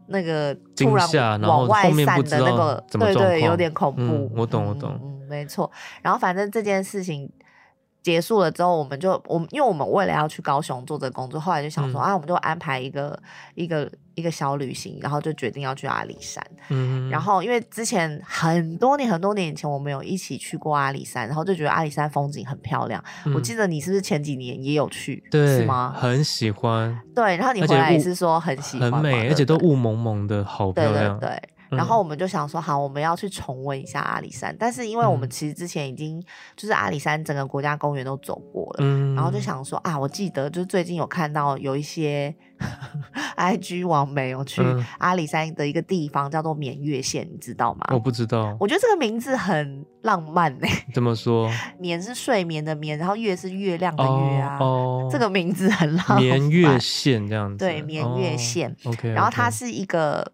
[0.09, 4.03] 那个突然往外散的那个，对对，有点恐怖。
[4.03, 4.99] 嗯、我懂，我懂。
[5.03, 5.71] 嗯，没错。
[6.03, 7.31] 然后反正这件事情
[8.03, 13.21] 结束了之后，我们就我们因为我们为了要去高雄做这个工作，后来就想说、嗯、啊，我们就安排一个
[13.55, 13.91] 一个。
[14.15, 16.45] 一个小旅行，然后就决定要去阿里山。
[16.71, 23.01] 嗯，然后因为之前很多年很多年以前，我们有一起去过阿里山，然后就觉得阿里山风景很漂亮。
[23.27, 25.23] 嗯、我记得你是不是前几年也有去？
[25.31, 25.95] 对，是吗？
[25.97, 27.01] 很喜欢。
[27.15, 31.17] 对，然后你回来也是说很喜欢，很美，而且都雾蒙蒙的，好漂亮。
[31.21, 31.49] 对，对，对。
[31.71, 34.55] 然后我们就想说，好，我们要去重温一下阿里山。
[34.59, 36.23] 但是因为我们其实之前已经
[36.57, 42.35] 就是阿里山整个国家公园都走过了，嗯，然后就想说啊，我记得就是最近有看到有一些
[43.37, 44.63] IG 网美有去
[44.99, 47.87] 阿里山的一个地方叫做眠月线，你知道吗？
[47.91, 48.57] 我不知道。
[48.59, 50.67] 我觉得这个名字很浪漫呢。
[50.95, 51.51] 怎么说？
[51.79, 54.59] 眠是睡眠的眠，然后月是月亮的月啊。
[54.59, 56.23] 哦，这个名字很浪漫。
[56.23, 57.59] 眠月线这样子。
[57.59, 58.75] 对，眠月线。
[58.85, 59.11] OK。
[59.11, 60.33] 然后它是一个。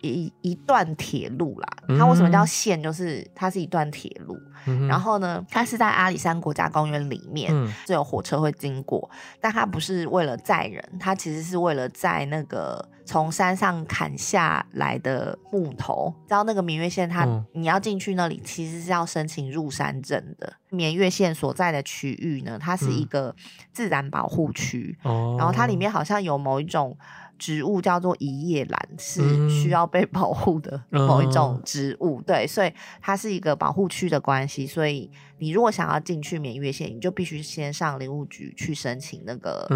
[0.00, 2.82] 一一段铁路啦，它为什么叫线？
[2.82, 16.14] 就是它是一段铁路，嗯，然后呢，它是在阿里山国家公园里面，嗯，就有火车会经过，但它不是为了载人，它其实是为了载那个从山上砍下来的木头。
[16.26, 20.52] 知道那个明月线它，它，嗯，你要进去那里，其实是要申请入山证的。
[20.70, 23.34] 明月线所在的区域呢，它是一个
[23.72, 26.96] 自然保护区，嗯，然后它里面好像有某一种。
[27.38, 32.20] 植物叫做一叶兰，是需要被保护的 某一种植物。
[32.20, 34.66] 嗯、对，所以它是一个保护区的关系。
[34.66, 39.66] 所以你如果想要进去免月线，你就必须先上林务局去申请那个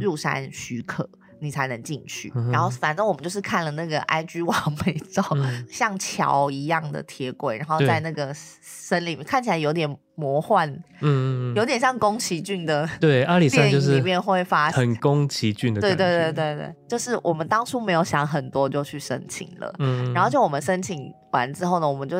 [0.00, 1.04] 入山许可。
[1.12, 22.18] 嗯你才能进去，嗯，然后反正我们就是看了那个 IG 网美照，嗯，像桥一样的铁轨，然后在那个森林看起来有点魔幻，嗯，有点像宫崎骏的对阿里山就是里面会发很宫崎骏的，对对对对对，就是我们当初没有想很多就去申请了，嗯，然后就我们申请完之后呢，我们就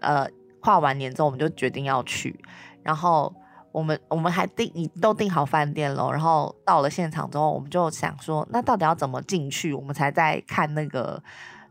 [0.00, 0.28] 呃
[0.60, 2.38] 跨完年之后我们就决定要去，
[2.82, 3.34] 然后。
[3.72, 9.72] 我们我们还订你都订好饭店了，然后到了现场之后，我们就想说，那到底要怎么进去？
[9.72, 11.22] 我们才在看那个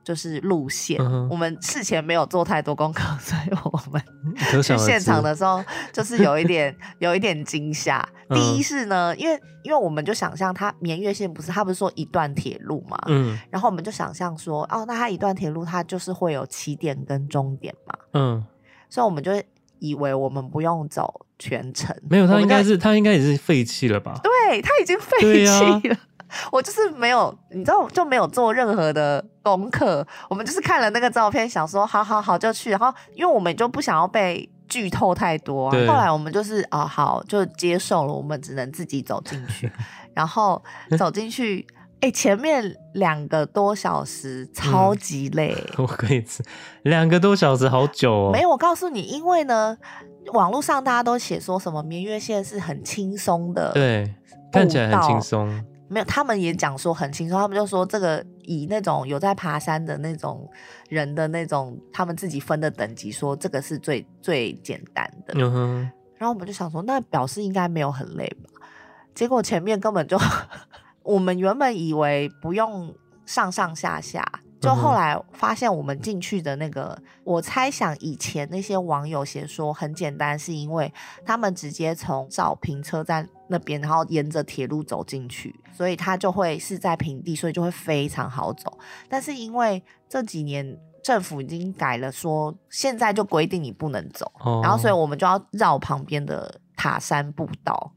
[0.04, 0.98] 就是路线。
[1.02, 4.02] 嗯、我们事前没有做太多功课，所以我们
[4.64, 8.08] 去现场的时候就是有一点 有一点惊吓。
[8.30, 18.46] 第一是呢，因为因为我们就想象它绵月线不是它不是说一段铁路嘛，嗯，然后我们就想象说，哦，那它一段铁路它就是会有起点跟终点嘛，嗯，
[18.90, 19.32] 所以我们就
[19.80, 21.26] 以为我们不用走。
[21.42, 24.14] 全程没有，他应该是他应该也是废弃了吧？
[24.22, 25.96] 对，他已经废弃了。
[25.96, 26.00] 啊、
[26.52, 30.06] 我就是没有，你知道，就没有做任何的功课。
[30.30, 32.72] 我们就是看了那个照片，想说好好好就去。
[32.72, 39.72] 然后，因为我们就不想要被剧透太多，后来我们就是啊、哦，好就接受了，我们只能自己走进去。
[40.14, 40.62] 然后
[40.98, 41.66] 走进去，
[42.02, 45.56] 哎，前面两个多小时超级累。
[45.78, 46.44] 嗯、我可以吃
[46.84, 48.32] 两个多小时，好久哦。
[48.32, 49.78] 没有，我告诉你，因为呢。
[50.34, 54.14] 网络上大家都写说什么明月线是很轻松的，对，
[54.52, 55.48] 看起来很轻松。
[55.88, 60.48] 没有，他们也讲说很轻松，他们就说这个以那种有在爬山的那种
[60.88, 65.34] 人的那种他们自己分的等级，说这个是最最简单的。
[66.20, 68.52] 然后我们就想说，那表示应该没有很累吧？
[69.16, 70.16] 结果前面根本就，
[71.04, 74.24] 我们原本以为不用上上下下。
[74.62, 80.94] 就后来发现我们进去的那个，我猜想以前那些网友写说很简单，是因为
[81.26, 88.78] 他们直接从找平车站那边，然后沿着铁路走进去，所以他就会是在平地，所以就会非常好走。
[89.08, 94.30] 但是因为这几年政府已经改了，说现在就规定你不能走，
[94.62, 97.92] 然后所以我们就要绕旁边的塔山步道，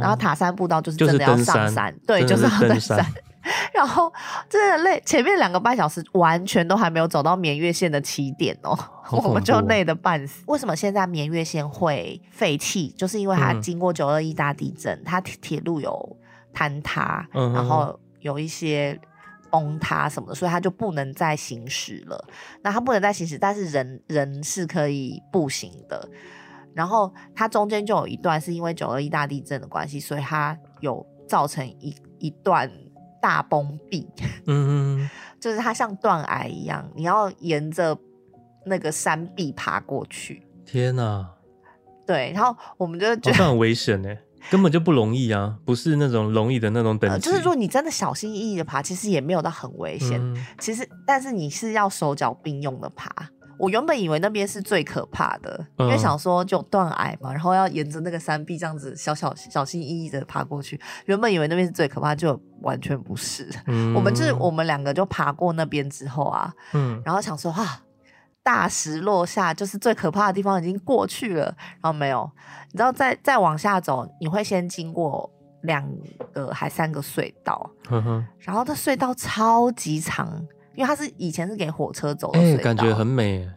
[0.00, 3.04] 然后塔山步道就是真的要上山，对，就是要登山。
[3.74, 4.12] 然后
[4.48, 8.78] 真的累，前面两个半小时完全都还没有走到绵月线的起点哦，
[9.10, 10.44] 我们就累得半死。
[10.46, 12.88] 为什么现在绵月线会废弃？
[12.90, 16.16] 就是因为它经过九二一大地震，它铁路有
[16.54, 18.96] 坍塌，嗯、然后有一些
[19.50, 22.24] 崩塌什么的，所以它就不能再行驶了。
[22.62, 26.08] 那它不能再行驶，但是人人是可以步行的。
[26.74, 32.70] 然后它中间就有一段是因为九二一大地震的关系，所以它有造成一一段
[33.20, 34.08] 大崩壁。
[34.46, 37.96] 嗯，嗯 就是它像断崖一样，你要沿着
[38.64, 40.46] 那个山壁爬过去。
[40.64, 41.28] 天哪！
[42.06, 44.08] 对，然后我们就觉得很危险呢，
[44.50, 47.14] 根本就不容易啊，不是那种容易的那种等级。
[47.14, 50.20] 呃、就是如果你真的小心翼翼的爬，其实也没有到很危险。
[50.20, 53.08] 嗯、其实，但是你是要手脚并用的爬。
[53.60, 60.80] 我原本以为那边是最可怕的，因为想说就断崖嘛，然后要沿着那个山壁这样子小小小心翼翼的爬过去。
[61.04, 63.48] 原本以为那边是最可怕，就完全不是。
[63.66, 67.82] 嗯、 我们就是我们两个就爬过那边之后啊，嗯，然后想说啊。
[68.42, 72.28] 大石落下，就是最可怕的地方已经过去了，然后没有，
[72.72, 75.30] 你知道再再往下走，你会先经过
[75.64, 75.86] 两
[76.32, 80.42] 个还三个隧道，呵呵，然后它隧道超级长，
[80.74, 83.48] 因为它是以前是给火车走的隧道，欸，感觉很美。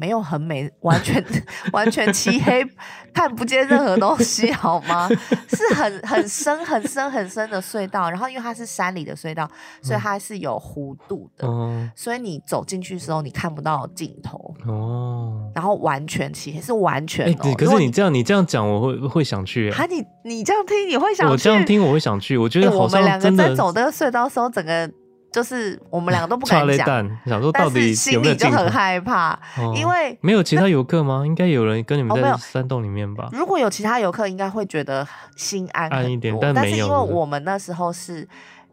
[0.00, 1.24] 没有很美，完全
[1.72, 2.64] 完全漆黑，
[3.12, 5.08] 看不见任何东西，好吗？
[5.08, 9.50] 是很很深很深很深的隧道，然后因为它是山里的隧道，
[9.82, 15.50] 所以它是有弧度的，嗯、所以你走进去的时候你看不到尽头哦。
[15.52, 17.54] 然后完全漆黑，是完全、哦欸。
[17.56, 19.68] 可是你这样你这样讲，我会会想去。
[19.70, 21.32] 啊，你你这样听你会想去？
[21.32, 22.38] 我这样听我会想去。
[22.38, 24.88] 我觉得好像、欸、我们两个在走那个隧道的时候，整个。
[25.30, 26.86] 就是我们两个都不敢讲，
[27.26, 31.22] 想说到底有没有，心里就很害怕，哦、因为没有其他游客吗？
[31.26, 33.28] 应该有人跟你们在山洞里面吧？
[33.32, 36.64] 如果有其他游客，应该会觉得心安安一点，但没有。
[36.64, 38.26] 但是因为我们那时候是，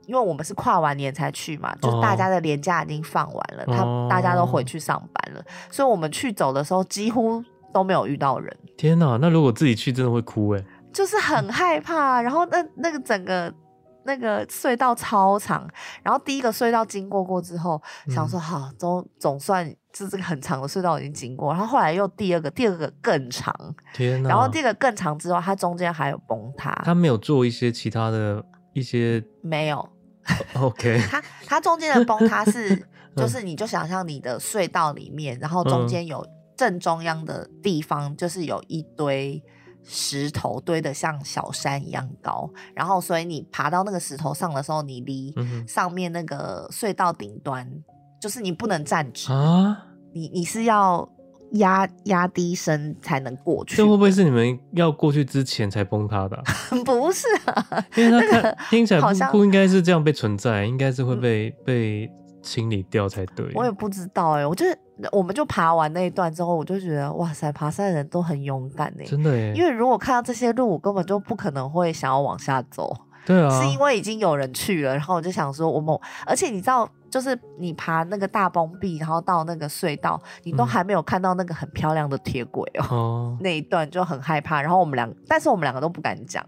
[0.05, 8.55] 因为我们是跨完年才去嘛，就是大家的年假已经放完了，他、哦、大家都回去上班了，所以我们去走的时候几乎都没有遇到人。
[8.77, 10.63] 天哪，那如果自己去，真的会哭哎，
[10.93, 12.21] 就是很害怕。
[12.21, 13.53] 然后那那个整个。
[14.05, 15.67] 那个隧道超长，
[16.03, 23.53] 然后第一个隧道经过过之后，嗯、想说好，总总算就这个很长的隧道已经经过，然后后来又第二个，第二个更长，
[23.93, 24.29] 天哪！
[24.29, 29.89] 然后第二个更长之后，它中间还有崩塌，它没有做一些其他的一些没有
[30.53, 32.87] ，OK， 它它中间的崩塌是
[33.17, 39.43] 就是你就想象你的隧道里面，然后中间有正中央的地方就是有一堆。
[39.87, 45.33] 石头堆得像小山一样高，然后所以你爬到那个石头上的时候，你离
[45.67, 47.83] 上面那个隧道顶端，嗯、
[48.19, 49.31] 就是你不能站直。
[49.31, 51.07] 啊，你你是要
[51.53, 53.77] 压压低身才能过去。
[53.77, 56.43] 这会不会是你们要过去之前才崩塌的、啊？
[56.83, 62.11] 不是啊，因为它看、那个、听起来不 不应该是这样被存在，应该是会被、嗯、被
[62.45, 63.51] 清理掉才对。
[63.53, 64.77] 我也不知道哎、欸，我就是。
[65.11, 69.03] 我们就爬完那一段之后，我就觉得哇塞，爬山的人都很勇敢呢。
[69.05, 69.51] 真的耶！
[69.53, 72.95] 因为如果看到这些路，我根本就不可能会想要往下走。
[73.25, 75.93] 对啊，是因为已经有人去了，然后我就想说，我们
[76.25, 82.95] 而且你知道，就是你爬那个大崩壁，然后到那个隧道，你都还没有看到那个很漂亮的铁轨哦。
[82.95, 83.37] 哦。
[83.43, 86.41] 那一段就很害怕，然后我们两，但是我们两个都不敢讲。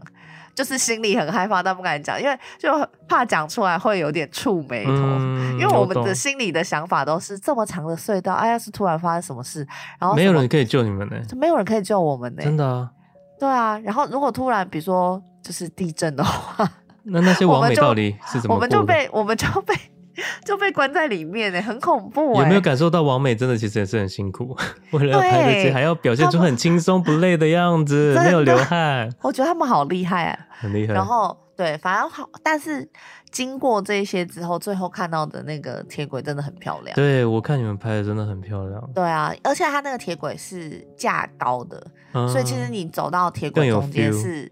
[0.57, 2.67] 就是心里很害怕，但不敢讲，因为就
[3.07, 4.91] 怕讲出来会有点触眉头。
[4.91, 9.59] 嗯、因为我们的心里的想法都是这么长的隧道，哎呀，是突然发生什么事，
[9.99, 11.15] 然后没有人可以救你们呢？
[11.27, 12.41] 就没有人可以救我们呢？
[12.41, 12.89] 真的啊？
[13.39, 13.77] 对啊。
[13.83, 16.67] 然后如果突然，比如说就是地震的话，
[17.03, 18.55] 那那些完美到底是怎么？
[18.55, 19.75] 我们就被我们就被。
[20.45, 22.39] 就被关在里面呢，很恐怖。
[22.39, 24.55] 有没有感受到王美真的其实也是很辛苦，
[24.91, 29.09] 为了要拍这些还要表现出很轻松不累的样子， 没有流汗。
[29.21, 30.93] 我觉得他们好厉害啊，很厉害。
[30.93, 32.87] 然后对，反正好，但是
[33.31, 36.95] 经过这些之后，最后看到的那个铁轨真的很漂亮。
[36.95, 38.89] 对，我看你们拍的真的很漂亮。
[38.93, 44.51] 对啊，而且它那个铁轨是架高的，嗯、所以其实你走到铁轨中间是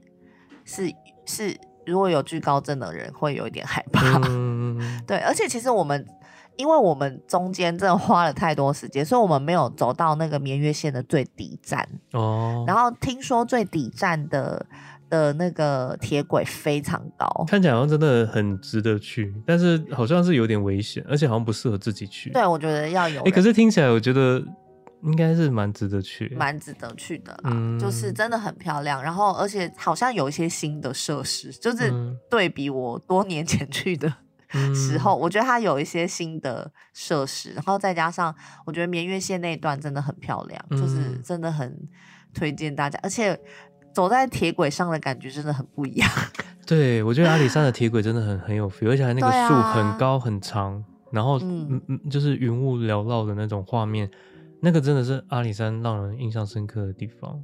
[0.66, 0.92] 是
[1.26, 4.20] 是，如果有惧高症的人会有一点害怕。
[4.28, 6.06] 嗯 对，而且其实我们，
[6.58, 12.64] 因为我们中间真的花了太多时间，所以我们没有走到那个绵月线的最底站哦。
[12.68, 14.66] 然后听说最底站的
[15.10, 22.32] 的那个铁轨非常高，看起来好像真的很值得去，但是好像是有点危险，而且好像不适合自己去。
[22.32, 23.22] 对，我觉得要有。
[23.22, 24.44] 哎，可是听起来我觉得
[25.04, 29.02] 应该是蛮值得去，蛮值得去的啦，嗯、就是真的很漂亮。
[29.02, 31.92] 然后而且好像有一些新的设施，就是
[32.30, 34.14] 对比我多年前去的。
[34.74, 38.34] 时候，我觉得它有一些新的设施，然后再加上，
[38.66, 41.78] 我觉得绵月线那一段真的很漂亮，嗯、就是真的很
[42.34, 43.38] 推荐大家，而且
[43.94, 46.10] 走在铁轨上的感觉真的很不一样。
[46.66, 54.10] 对，我觉得阿里山的铁轨真的很很有 feel，而且还那个树很高很长，啊、然后嗯嗯，就是云雾缭绕的那种画面，
[54.62, 57.42] 那个真的是阿里山让人印象深刻的地方。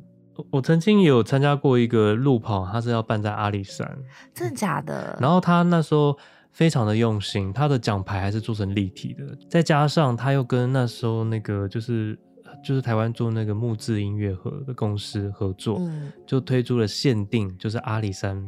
[0.49, 3.87] 我曾经有参加过一个路跑，他是要办在阿里山，
[4.33, 5.15] 真的假的？
[5.21, 6.17] 然后他那时候
[6.51, 12.17] 非常的用心，他的奖牌还是做成立体的，再加上他又跟那时候那个就是
[12.65, 18.43] 就是台湾做那个木质音乐盒的公司合作，嗯，就推出了限定，就是阿里山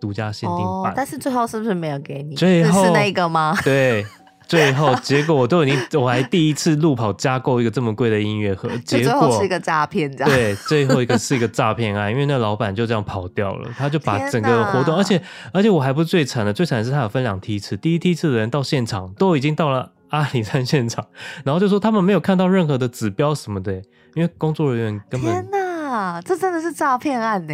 [0.00, 0.92] 独家限定版。
[0.92, 2.36] 哦，但是最后是不是没有给你？
[2.36, 3.54] 最后是那个吗？
[3.62, 4.06] 对。
[4.46, 15.20] 最后结果我都已经，我还第一次路跑加购一个这么贵的音乐盒， 结果是一个诈骗，对，最后一个是一个诈骗案，因为那老板就这样跑掉了，他就把整个活动，而且
[15.52, 21.06] 而且我还不是最惨的，最惨的是他有分两梯次，第一梯次的人到现场都已经到了阿里山现场，
[21.44, 23.72] 然后就说他们没有看到任何的指标什么的，
[24.14, 25.32] 因为工作人员根本。
[25.32, 27.52] 天哪，这真的是诈骗案呢！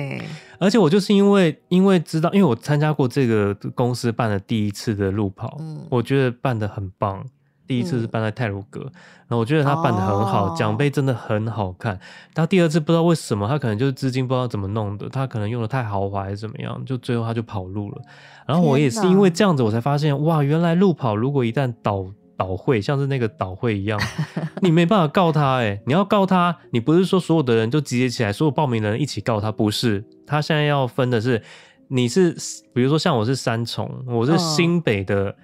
[0.61, 7.25] 而且我就是因为因为知道，因为我参加过这个公司办的第一次的路跑，嗯，我觉得办的很棒。
[7.67, 11.97] 第一次是办在泰鲁阁，然后我觉得他办的很好，奖杯真的很好看。
[12.35, 18.03] 他第二次不知道为什么，他可能就是资金不知道怎么弄的，他可能用的太豪华还是怎么样，就最后他就跑路了。
[18.45, 22.07] 然后我也是因为这样子，我才发现哇，原来路跑如果一旦倒。
[22.41, 24.01] 倒会像是那个倒会一样，
[24.63, 25.83] 你没办法告他哎、欸！
[25.85, 30.03] 你要告他，你不是说所有的人就集结起来，所有报名的人一起告他，不是。
[30.27, 31.43] 他现在要分的是，
[31.89, 32.35] 你是
[32.73, 35.17] 比如说像我是三重，我是新北的。
[35.17, 35.35] 哦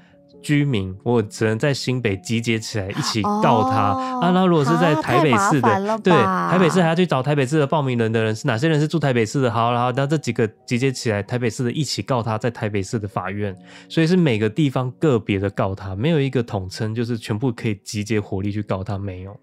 [0.47, 3.91] 居民，我只能在新北集结起来一起告他。
[3.91, 9.51] 哦、啊，那如果是在台北市的，对，台北市还要去找台北市的报名人的人是哪些人是住台北市的？
[9.51, 13.53] 好，然后那这几个集结起来，台北市的一起告他，在台北市的法院。
[13.89, 19.37] 所以是每个地方个别的告他，没有一个统称，就是全部可以集结火力去告他，没有。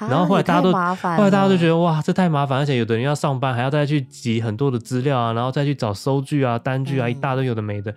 [0.00, 7.92] 然后后来大家都，后来大家都觉得哇，这太麻烦，而且有的人要上班，还要再去集很多的资料啊，然后再去找收据啊、单据啊，嗯、一大堆有的没的。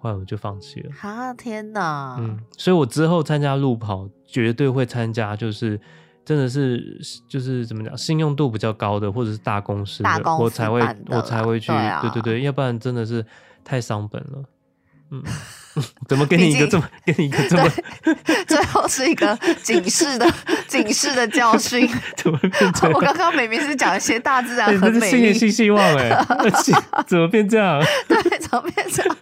[0.00, 0.90] 后来我就放弃了。
[1.02, 2.16] 啊天哪！
[2.18, 5.78] 嗯，所以我之后参加路跑，绝对会参加，就是
[6.24, 10.80] 真的是就是怎么讲，信用度比较高的，或者是大公司的，大公司我才会
[11.10, 11.68] 我才会去。
[11.68, 13.24] 对，啊、对对对，要不然真的是
[13.62, 14.44] 太伤本了。
[15.10, 15.22] 嗯。
[16.08, 17.70] 怎么给你一个这么给你一个这么？
[18.46, 20.26] 最后是一个警示的
[20.66, 21.88] 警示的教训。
[22.16, 22.92] 怎么变这样？
[22.92, 26.10] 我刚刚明明是讲一些大自然很美丽，新年新希望哎，
[27.06, 27.80] 怎么变这样？
[28.08, 29.16] 对，怎么变这样？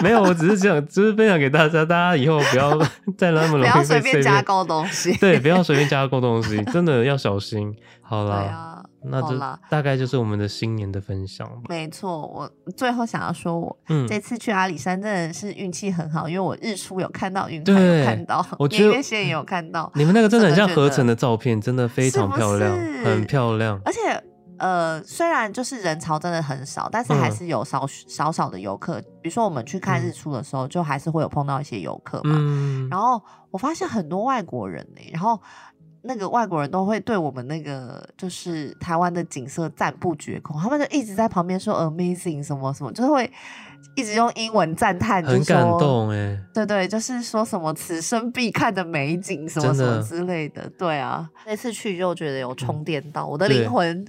[0.00, 2.78] 没有，我只是想，只是分享给大家，大家以后不要
[3.16, 5.12] 再那么容易不要随便加工东西。
[5.16, 7.74] 对，不要随便加工东西，真的要小心。
[8.02, 8.77] 好了。
[9.02, 9.38] 那就
[9.70, 11.62] 大概就是我们的新年的分享吧。
[11.68, 19.90] 没错，我最后想要说我，我、嗯、这次去阿里山真的是运气很好，因为我日出有看到，云海有看到，我 觉得年线也有看到。
[19.94, 23.80] 你们那个真的很像合成的照片，真的非常漂亮，是是很漂亮。
[23.84, 24.00] 而且
[24.58, 29.00] 呃，虽然就是人潮真的很少，但是还是有少少少的游客。
[29.00, 32.34] 嗯、比如说我们去看日出的时候，就还是会有碰到一些游客嘛。
[32.36, 33.22] 嗯、然后
[33.52, 35.40] 我发现很多外国人呢、欸，然后。
[36.02, 43.30] 那个外国人都会对我们那个就是台湾的景色赞不绝口，他们就一直在旁边说 amazing 什么什么，就是会
[43.94, 54.06] 一直用英文赞叹，很感动哎，对对，就是说什么此生必看的美景什么什么之类的，对啊，那次去就觉得有充电到，嗯、我的灵魂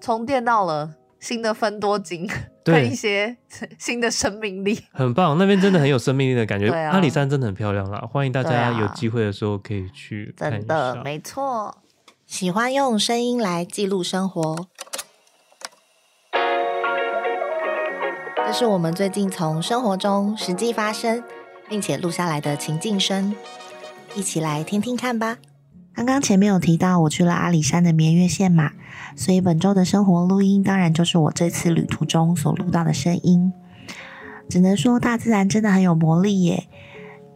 [0.00, 0.94] 充电到了。
[1.20, 2.30] 新的芬多精，
[2.72, 3.36] 对一些
[3.78, 5.36] 新的生命力， 很棒。
[5.38, 6.68] 那边真的很有生命力的感觉。
[6.74, 10.58] 啊、阿里山真的很漂亮啦，欢迎大家有机会的时候可以去看一下。
[10.58, 11.78] 真的，没错。
[12.26, 14.66] 喜欢用声音来记录生活，
[18.46, 21.24] 这是我们最近从生活中实际发生，
[21.70, 23.34] 并且录下来的情境声，
[24.14, 25.38] 一起来听听看吧。
[25.98, 28.70] 刚刚前面有提到我去了阿里山的眠月线嘛，
[29.16, 33.52] 所以本周的生活录音当然就是我这次旅途中所录到的声音。
[34.48, 36.68] 只能说大自然真的很有魔力耶，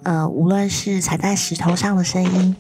[0.05, 2.55] 呃，无论是踩在石头上的声音，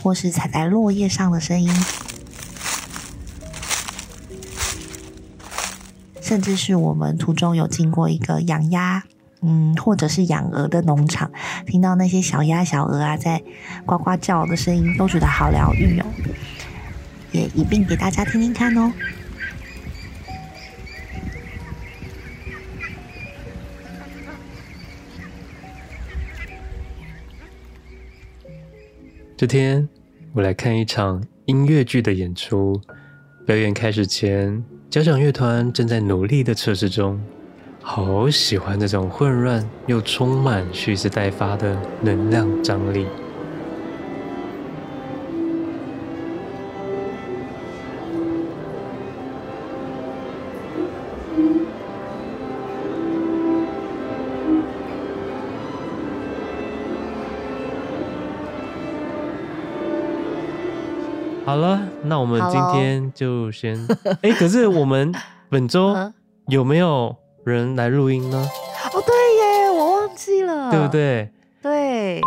[0.00, 1.74] 或是踩在落叶上的声音，
[6.20, 9.02] 甚至是我们途中有经过一个养鸭。
[9.42, 11.30] 嗯，或者是养鹅的农场，
[11.66, 13.42] 听到那些小鸭、小鹅啊在
[13.86, 16.06] 呱呱叫的声音，都觉得好疗愈哦。
[17.30, 18.92] 也一并给大家听听看哦。
[29.36, 29.88] 这天，
[30.32, 32.80] 我来看一场音乐剧的演出。
[33.46, 37.20] 表演开始前，交响乐团正在努力的测试中。
[37.90, 43.06] 好喜欢这种混乱又充满蓄势待发的能量张力。
[61.46, 63.74] 好了，那我们今天就先
[64.20, 65.10] 哎，可是我们
[65.48, 65.96] 本周
[66.48, 67.16] 有没有
[67.48, 68.48] 人来录音呢？
[68.92, 71.30] 哦，对耶，我忘记了，对不对？
[71.62, 72.20] 对。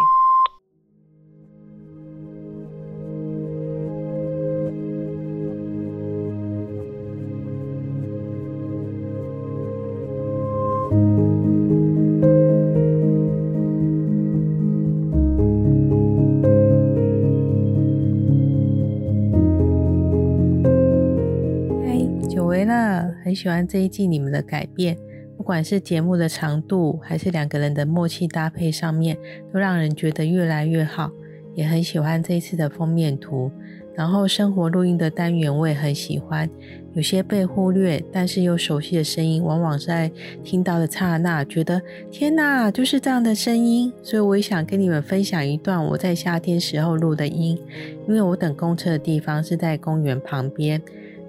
[23.24, 24.98] 很喜欢这一季你们的改变，
[25.42, 29.18] 不管是节目的长度，还是两个人的默契搭配上面，
[29.52, 31.10] 都让人觉得越来越好。
[31.56, 33.52] 也很喜欢这一次的封面图，
[33.96, 36.48] 然后生活录音的单元我也很喜欢。
[36.94, 40.12] 有些被忽略但是又熟悉的声音，往往在
[40.44, 41.82] 听到的刹那，觉得
[42.12, 43.92] 天哪，就是这样的声音。
[44.04, 47.60] 所以我也想跟你们分享一段我在夏天时候录的音，
[48.08, 50.80] 因为我等公车的地方是在公园旁边。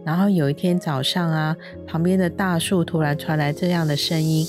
[0.05, 4.45] 然后有一天早上啊，旁边的大树突然传来这样的声音，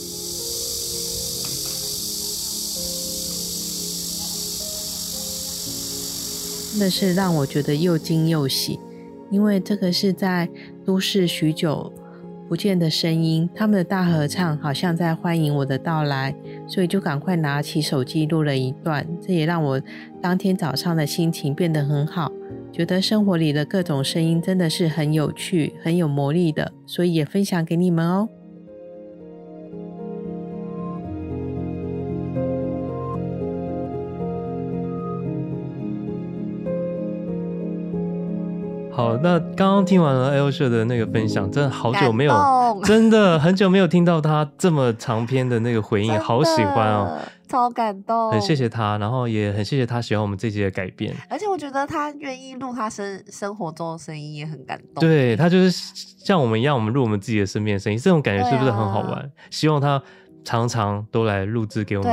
[6.71, 8.79] 真的是让我觉得又惊又喜，
[9.29, 10.49] 因为这个是在
[10.83, 11.93] 都市许久
[12.49, 16.35] 不见的声音，他们的大合唱好像在欢迎我的到来，
[16.67, 19.79] 所以就赶快拿起手机录了一段，这也让我
[20.19, 22.31] 当天早上的心情变得很好。
[22.73, 28.27] 觉得生活里的各种声音真的是很有趣、很有魔力的，所以也分享给你们哦。
[39.23, 42.33] 那刚刚听完了 Elsa 的那个分享，真的好久没有，
[42.83, 47.17] 真的很久没有听到他这么长篇的那个回应，好喜欢哦。
[47.47, 54.99] 超感动，很谢谢他，然后也很谢谢他喜欢我们这集的改变，而且我觉得他愿意录他生生活中的声音也很感动。
[54.99, 59.13] 对，他就是像我们一样，我们录我们自己的身边的声音，这种感觉是不是很好玩？
[59.13, 60.01] 啊、希望他
[60.43, 62.11] 常常都来录制给我们。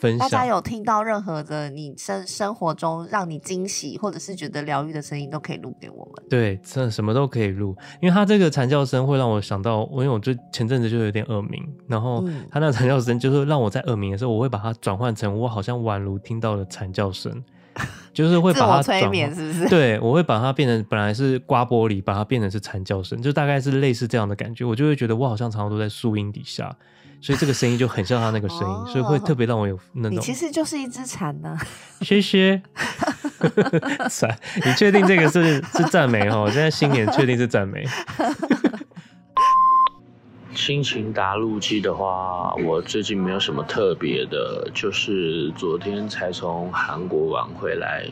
[0.00, 0.16] 对。
[0.18, 6.24] 大家有听到任何的你生生活中让你惊喜或者是觉得疗愈的声音，都可以录给我们。
[6.28, 17.42] 对，真的什么都可以录，因为他这个惨叫声会让我想到，因为我就前阵子就有点耳鸣，然后他那个惨叫声就是让我在耳鸣的时候，我会把它转换成我好像宛如听到了惨叫声，
[18.12, 19.68] 就是会把它催眠，是不是？
[19.68, 26.74] 对，我会把它变成本来是刮玻璃，把它变成是惨叫声，就大概是类似这样的感觉，我就会觉得我好像常常都在树荫底下。
[27.18, 30.12] 所以这个声音就很像他那个声音， 哦，所以会特别让我有那种。
[30.12, 31.58] 你其实就是一只蝉呢。
[32.02, 32.60] 谢谢。
[34.10, 36.48] 蝉，你确定这个是是赞美哦？
[36.52, 37.86] 现在新年确定是赞美。
[40.56, 48.06] 心情答录机的话，我最近没有什么特别的，就是昨天才从韩国玩回来，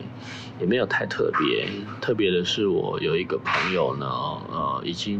[0.59, 1.67] 也没有太特别。
[1.99, 5.19] 特别的是，我有一个朋友呢，呃，已经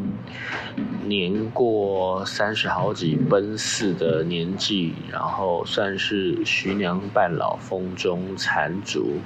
[1.03, 9.17] 年过三十好几奔四的年纪，然后算是徐娘半老，风中残烛。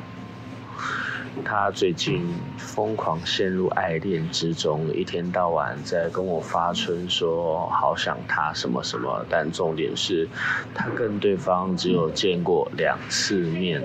[1.46, 2.22] 他最近
[2.58, 10.28] 疯狂陷入爱恋之中，一天到晚在跟我发春说好想他什么什么，但重点是，
[10.76, 13.82] 他跟对方只有见过两次面，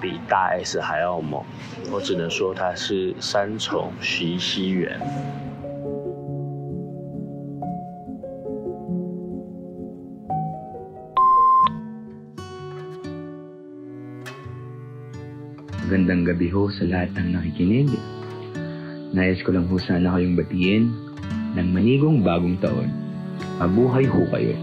[0.00, 1.42] 比大 S 还要猛，
[1.90, 5.00] 我只能说他是三重徐熙媛。
[15.87, 17.91] Magandang gabi ho sa lahat ng nakikinig.
[19.13, 20.83] Nais ko lang ho sana kayong batiin
[21.53, 22.89] ng manigong bagong taon.
[23.61, 24.55] Mabuhay ho kayo.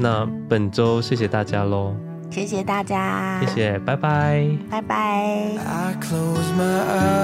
[0.00, 1.92] 那本周谢谢大家喽，
[2.30, 5.58] 谢谢大家，谢谢，拜拜，拜拜。
[5.58, 7.23] I close my eyes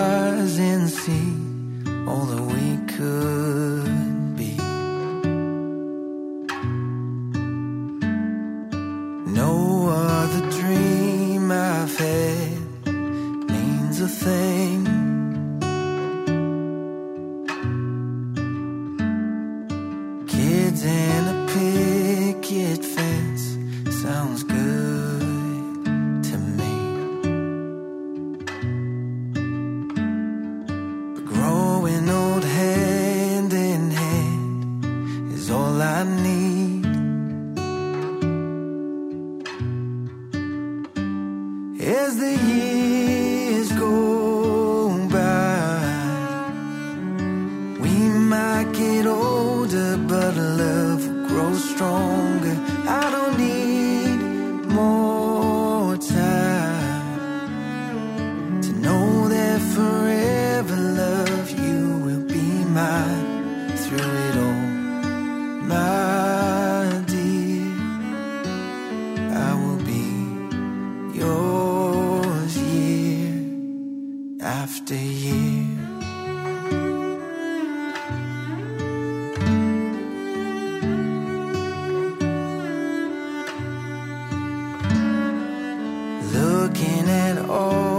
[86.72, 87.91] Looking at all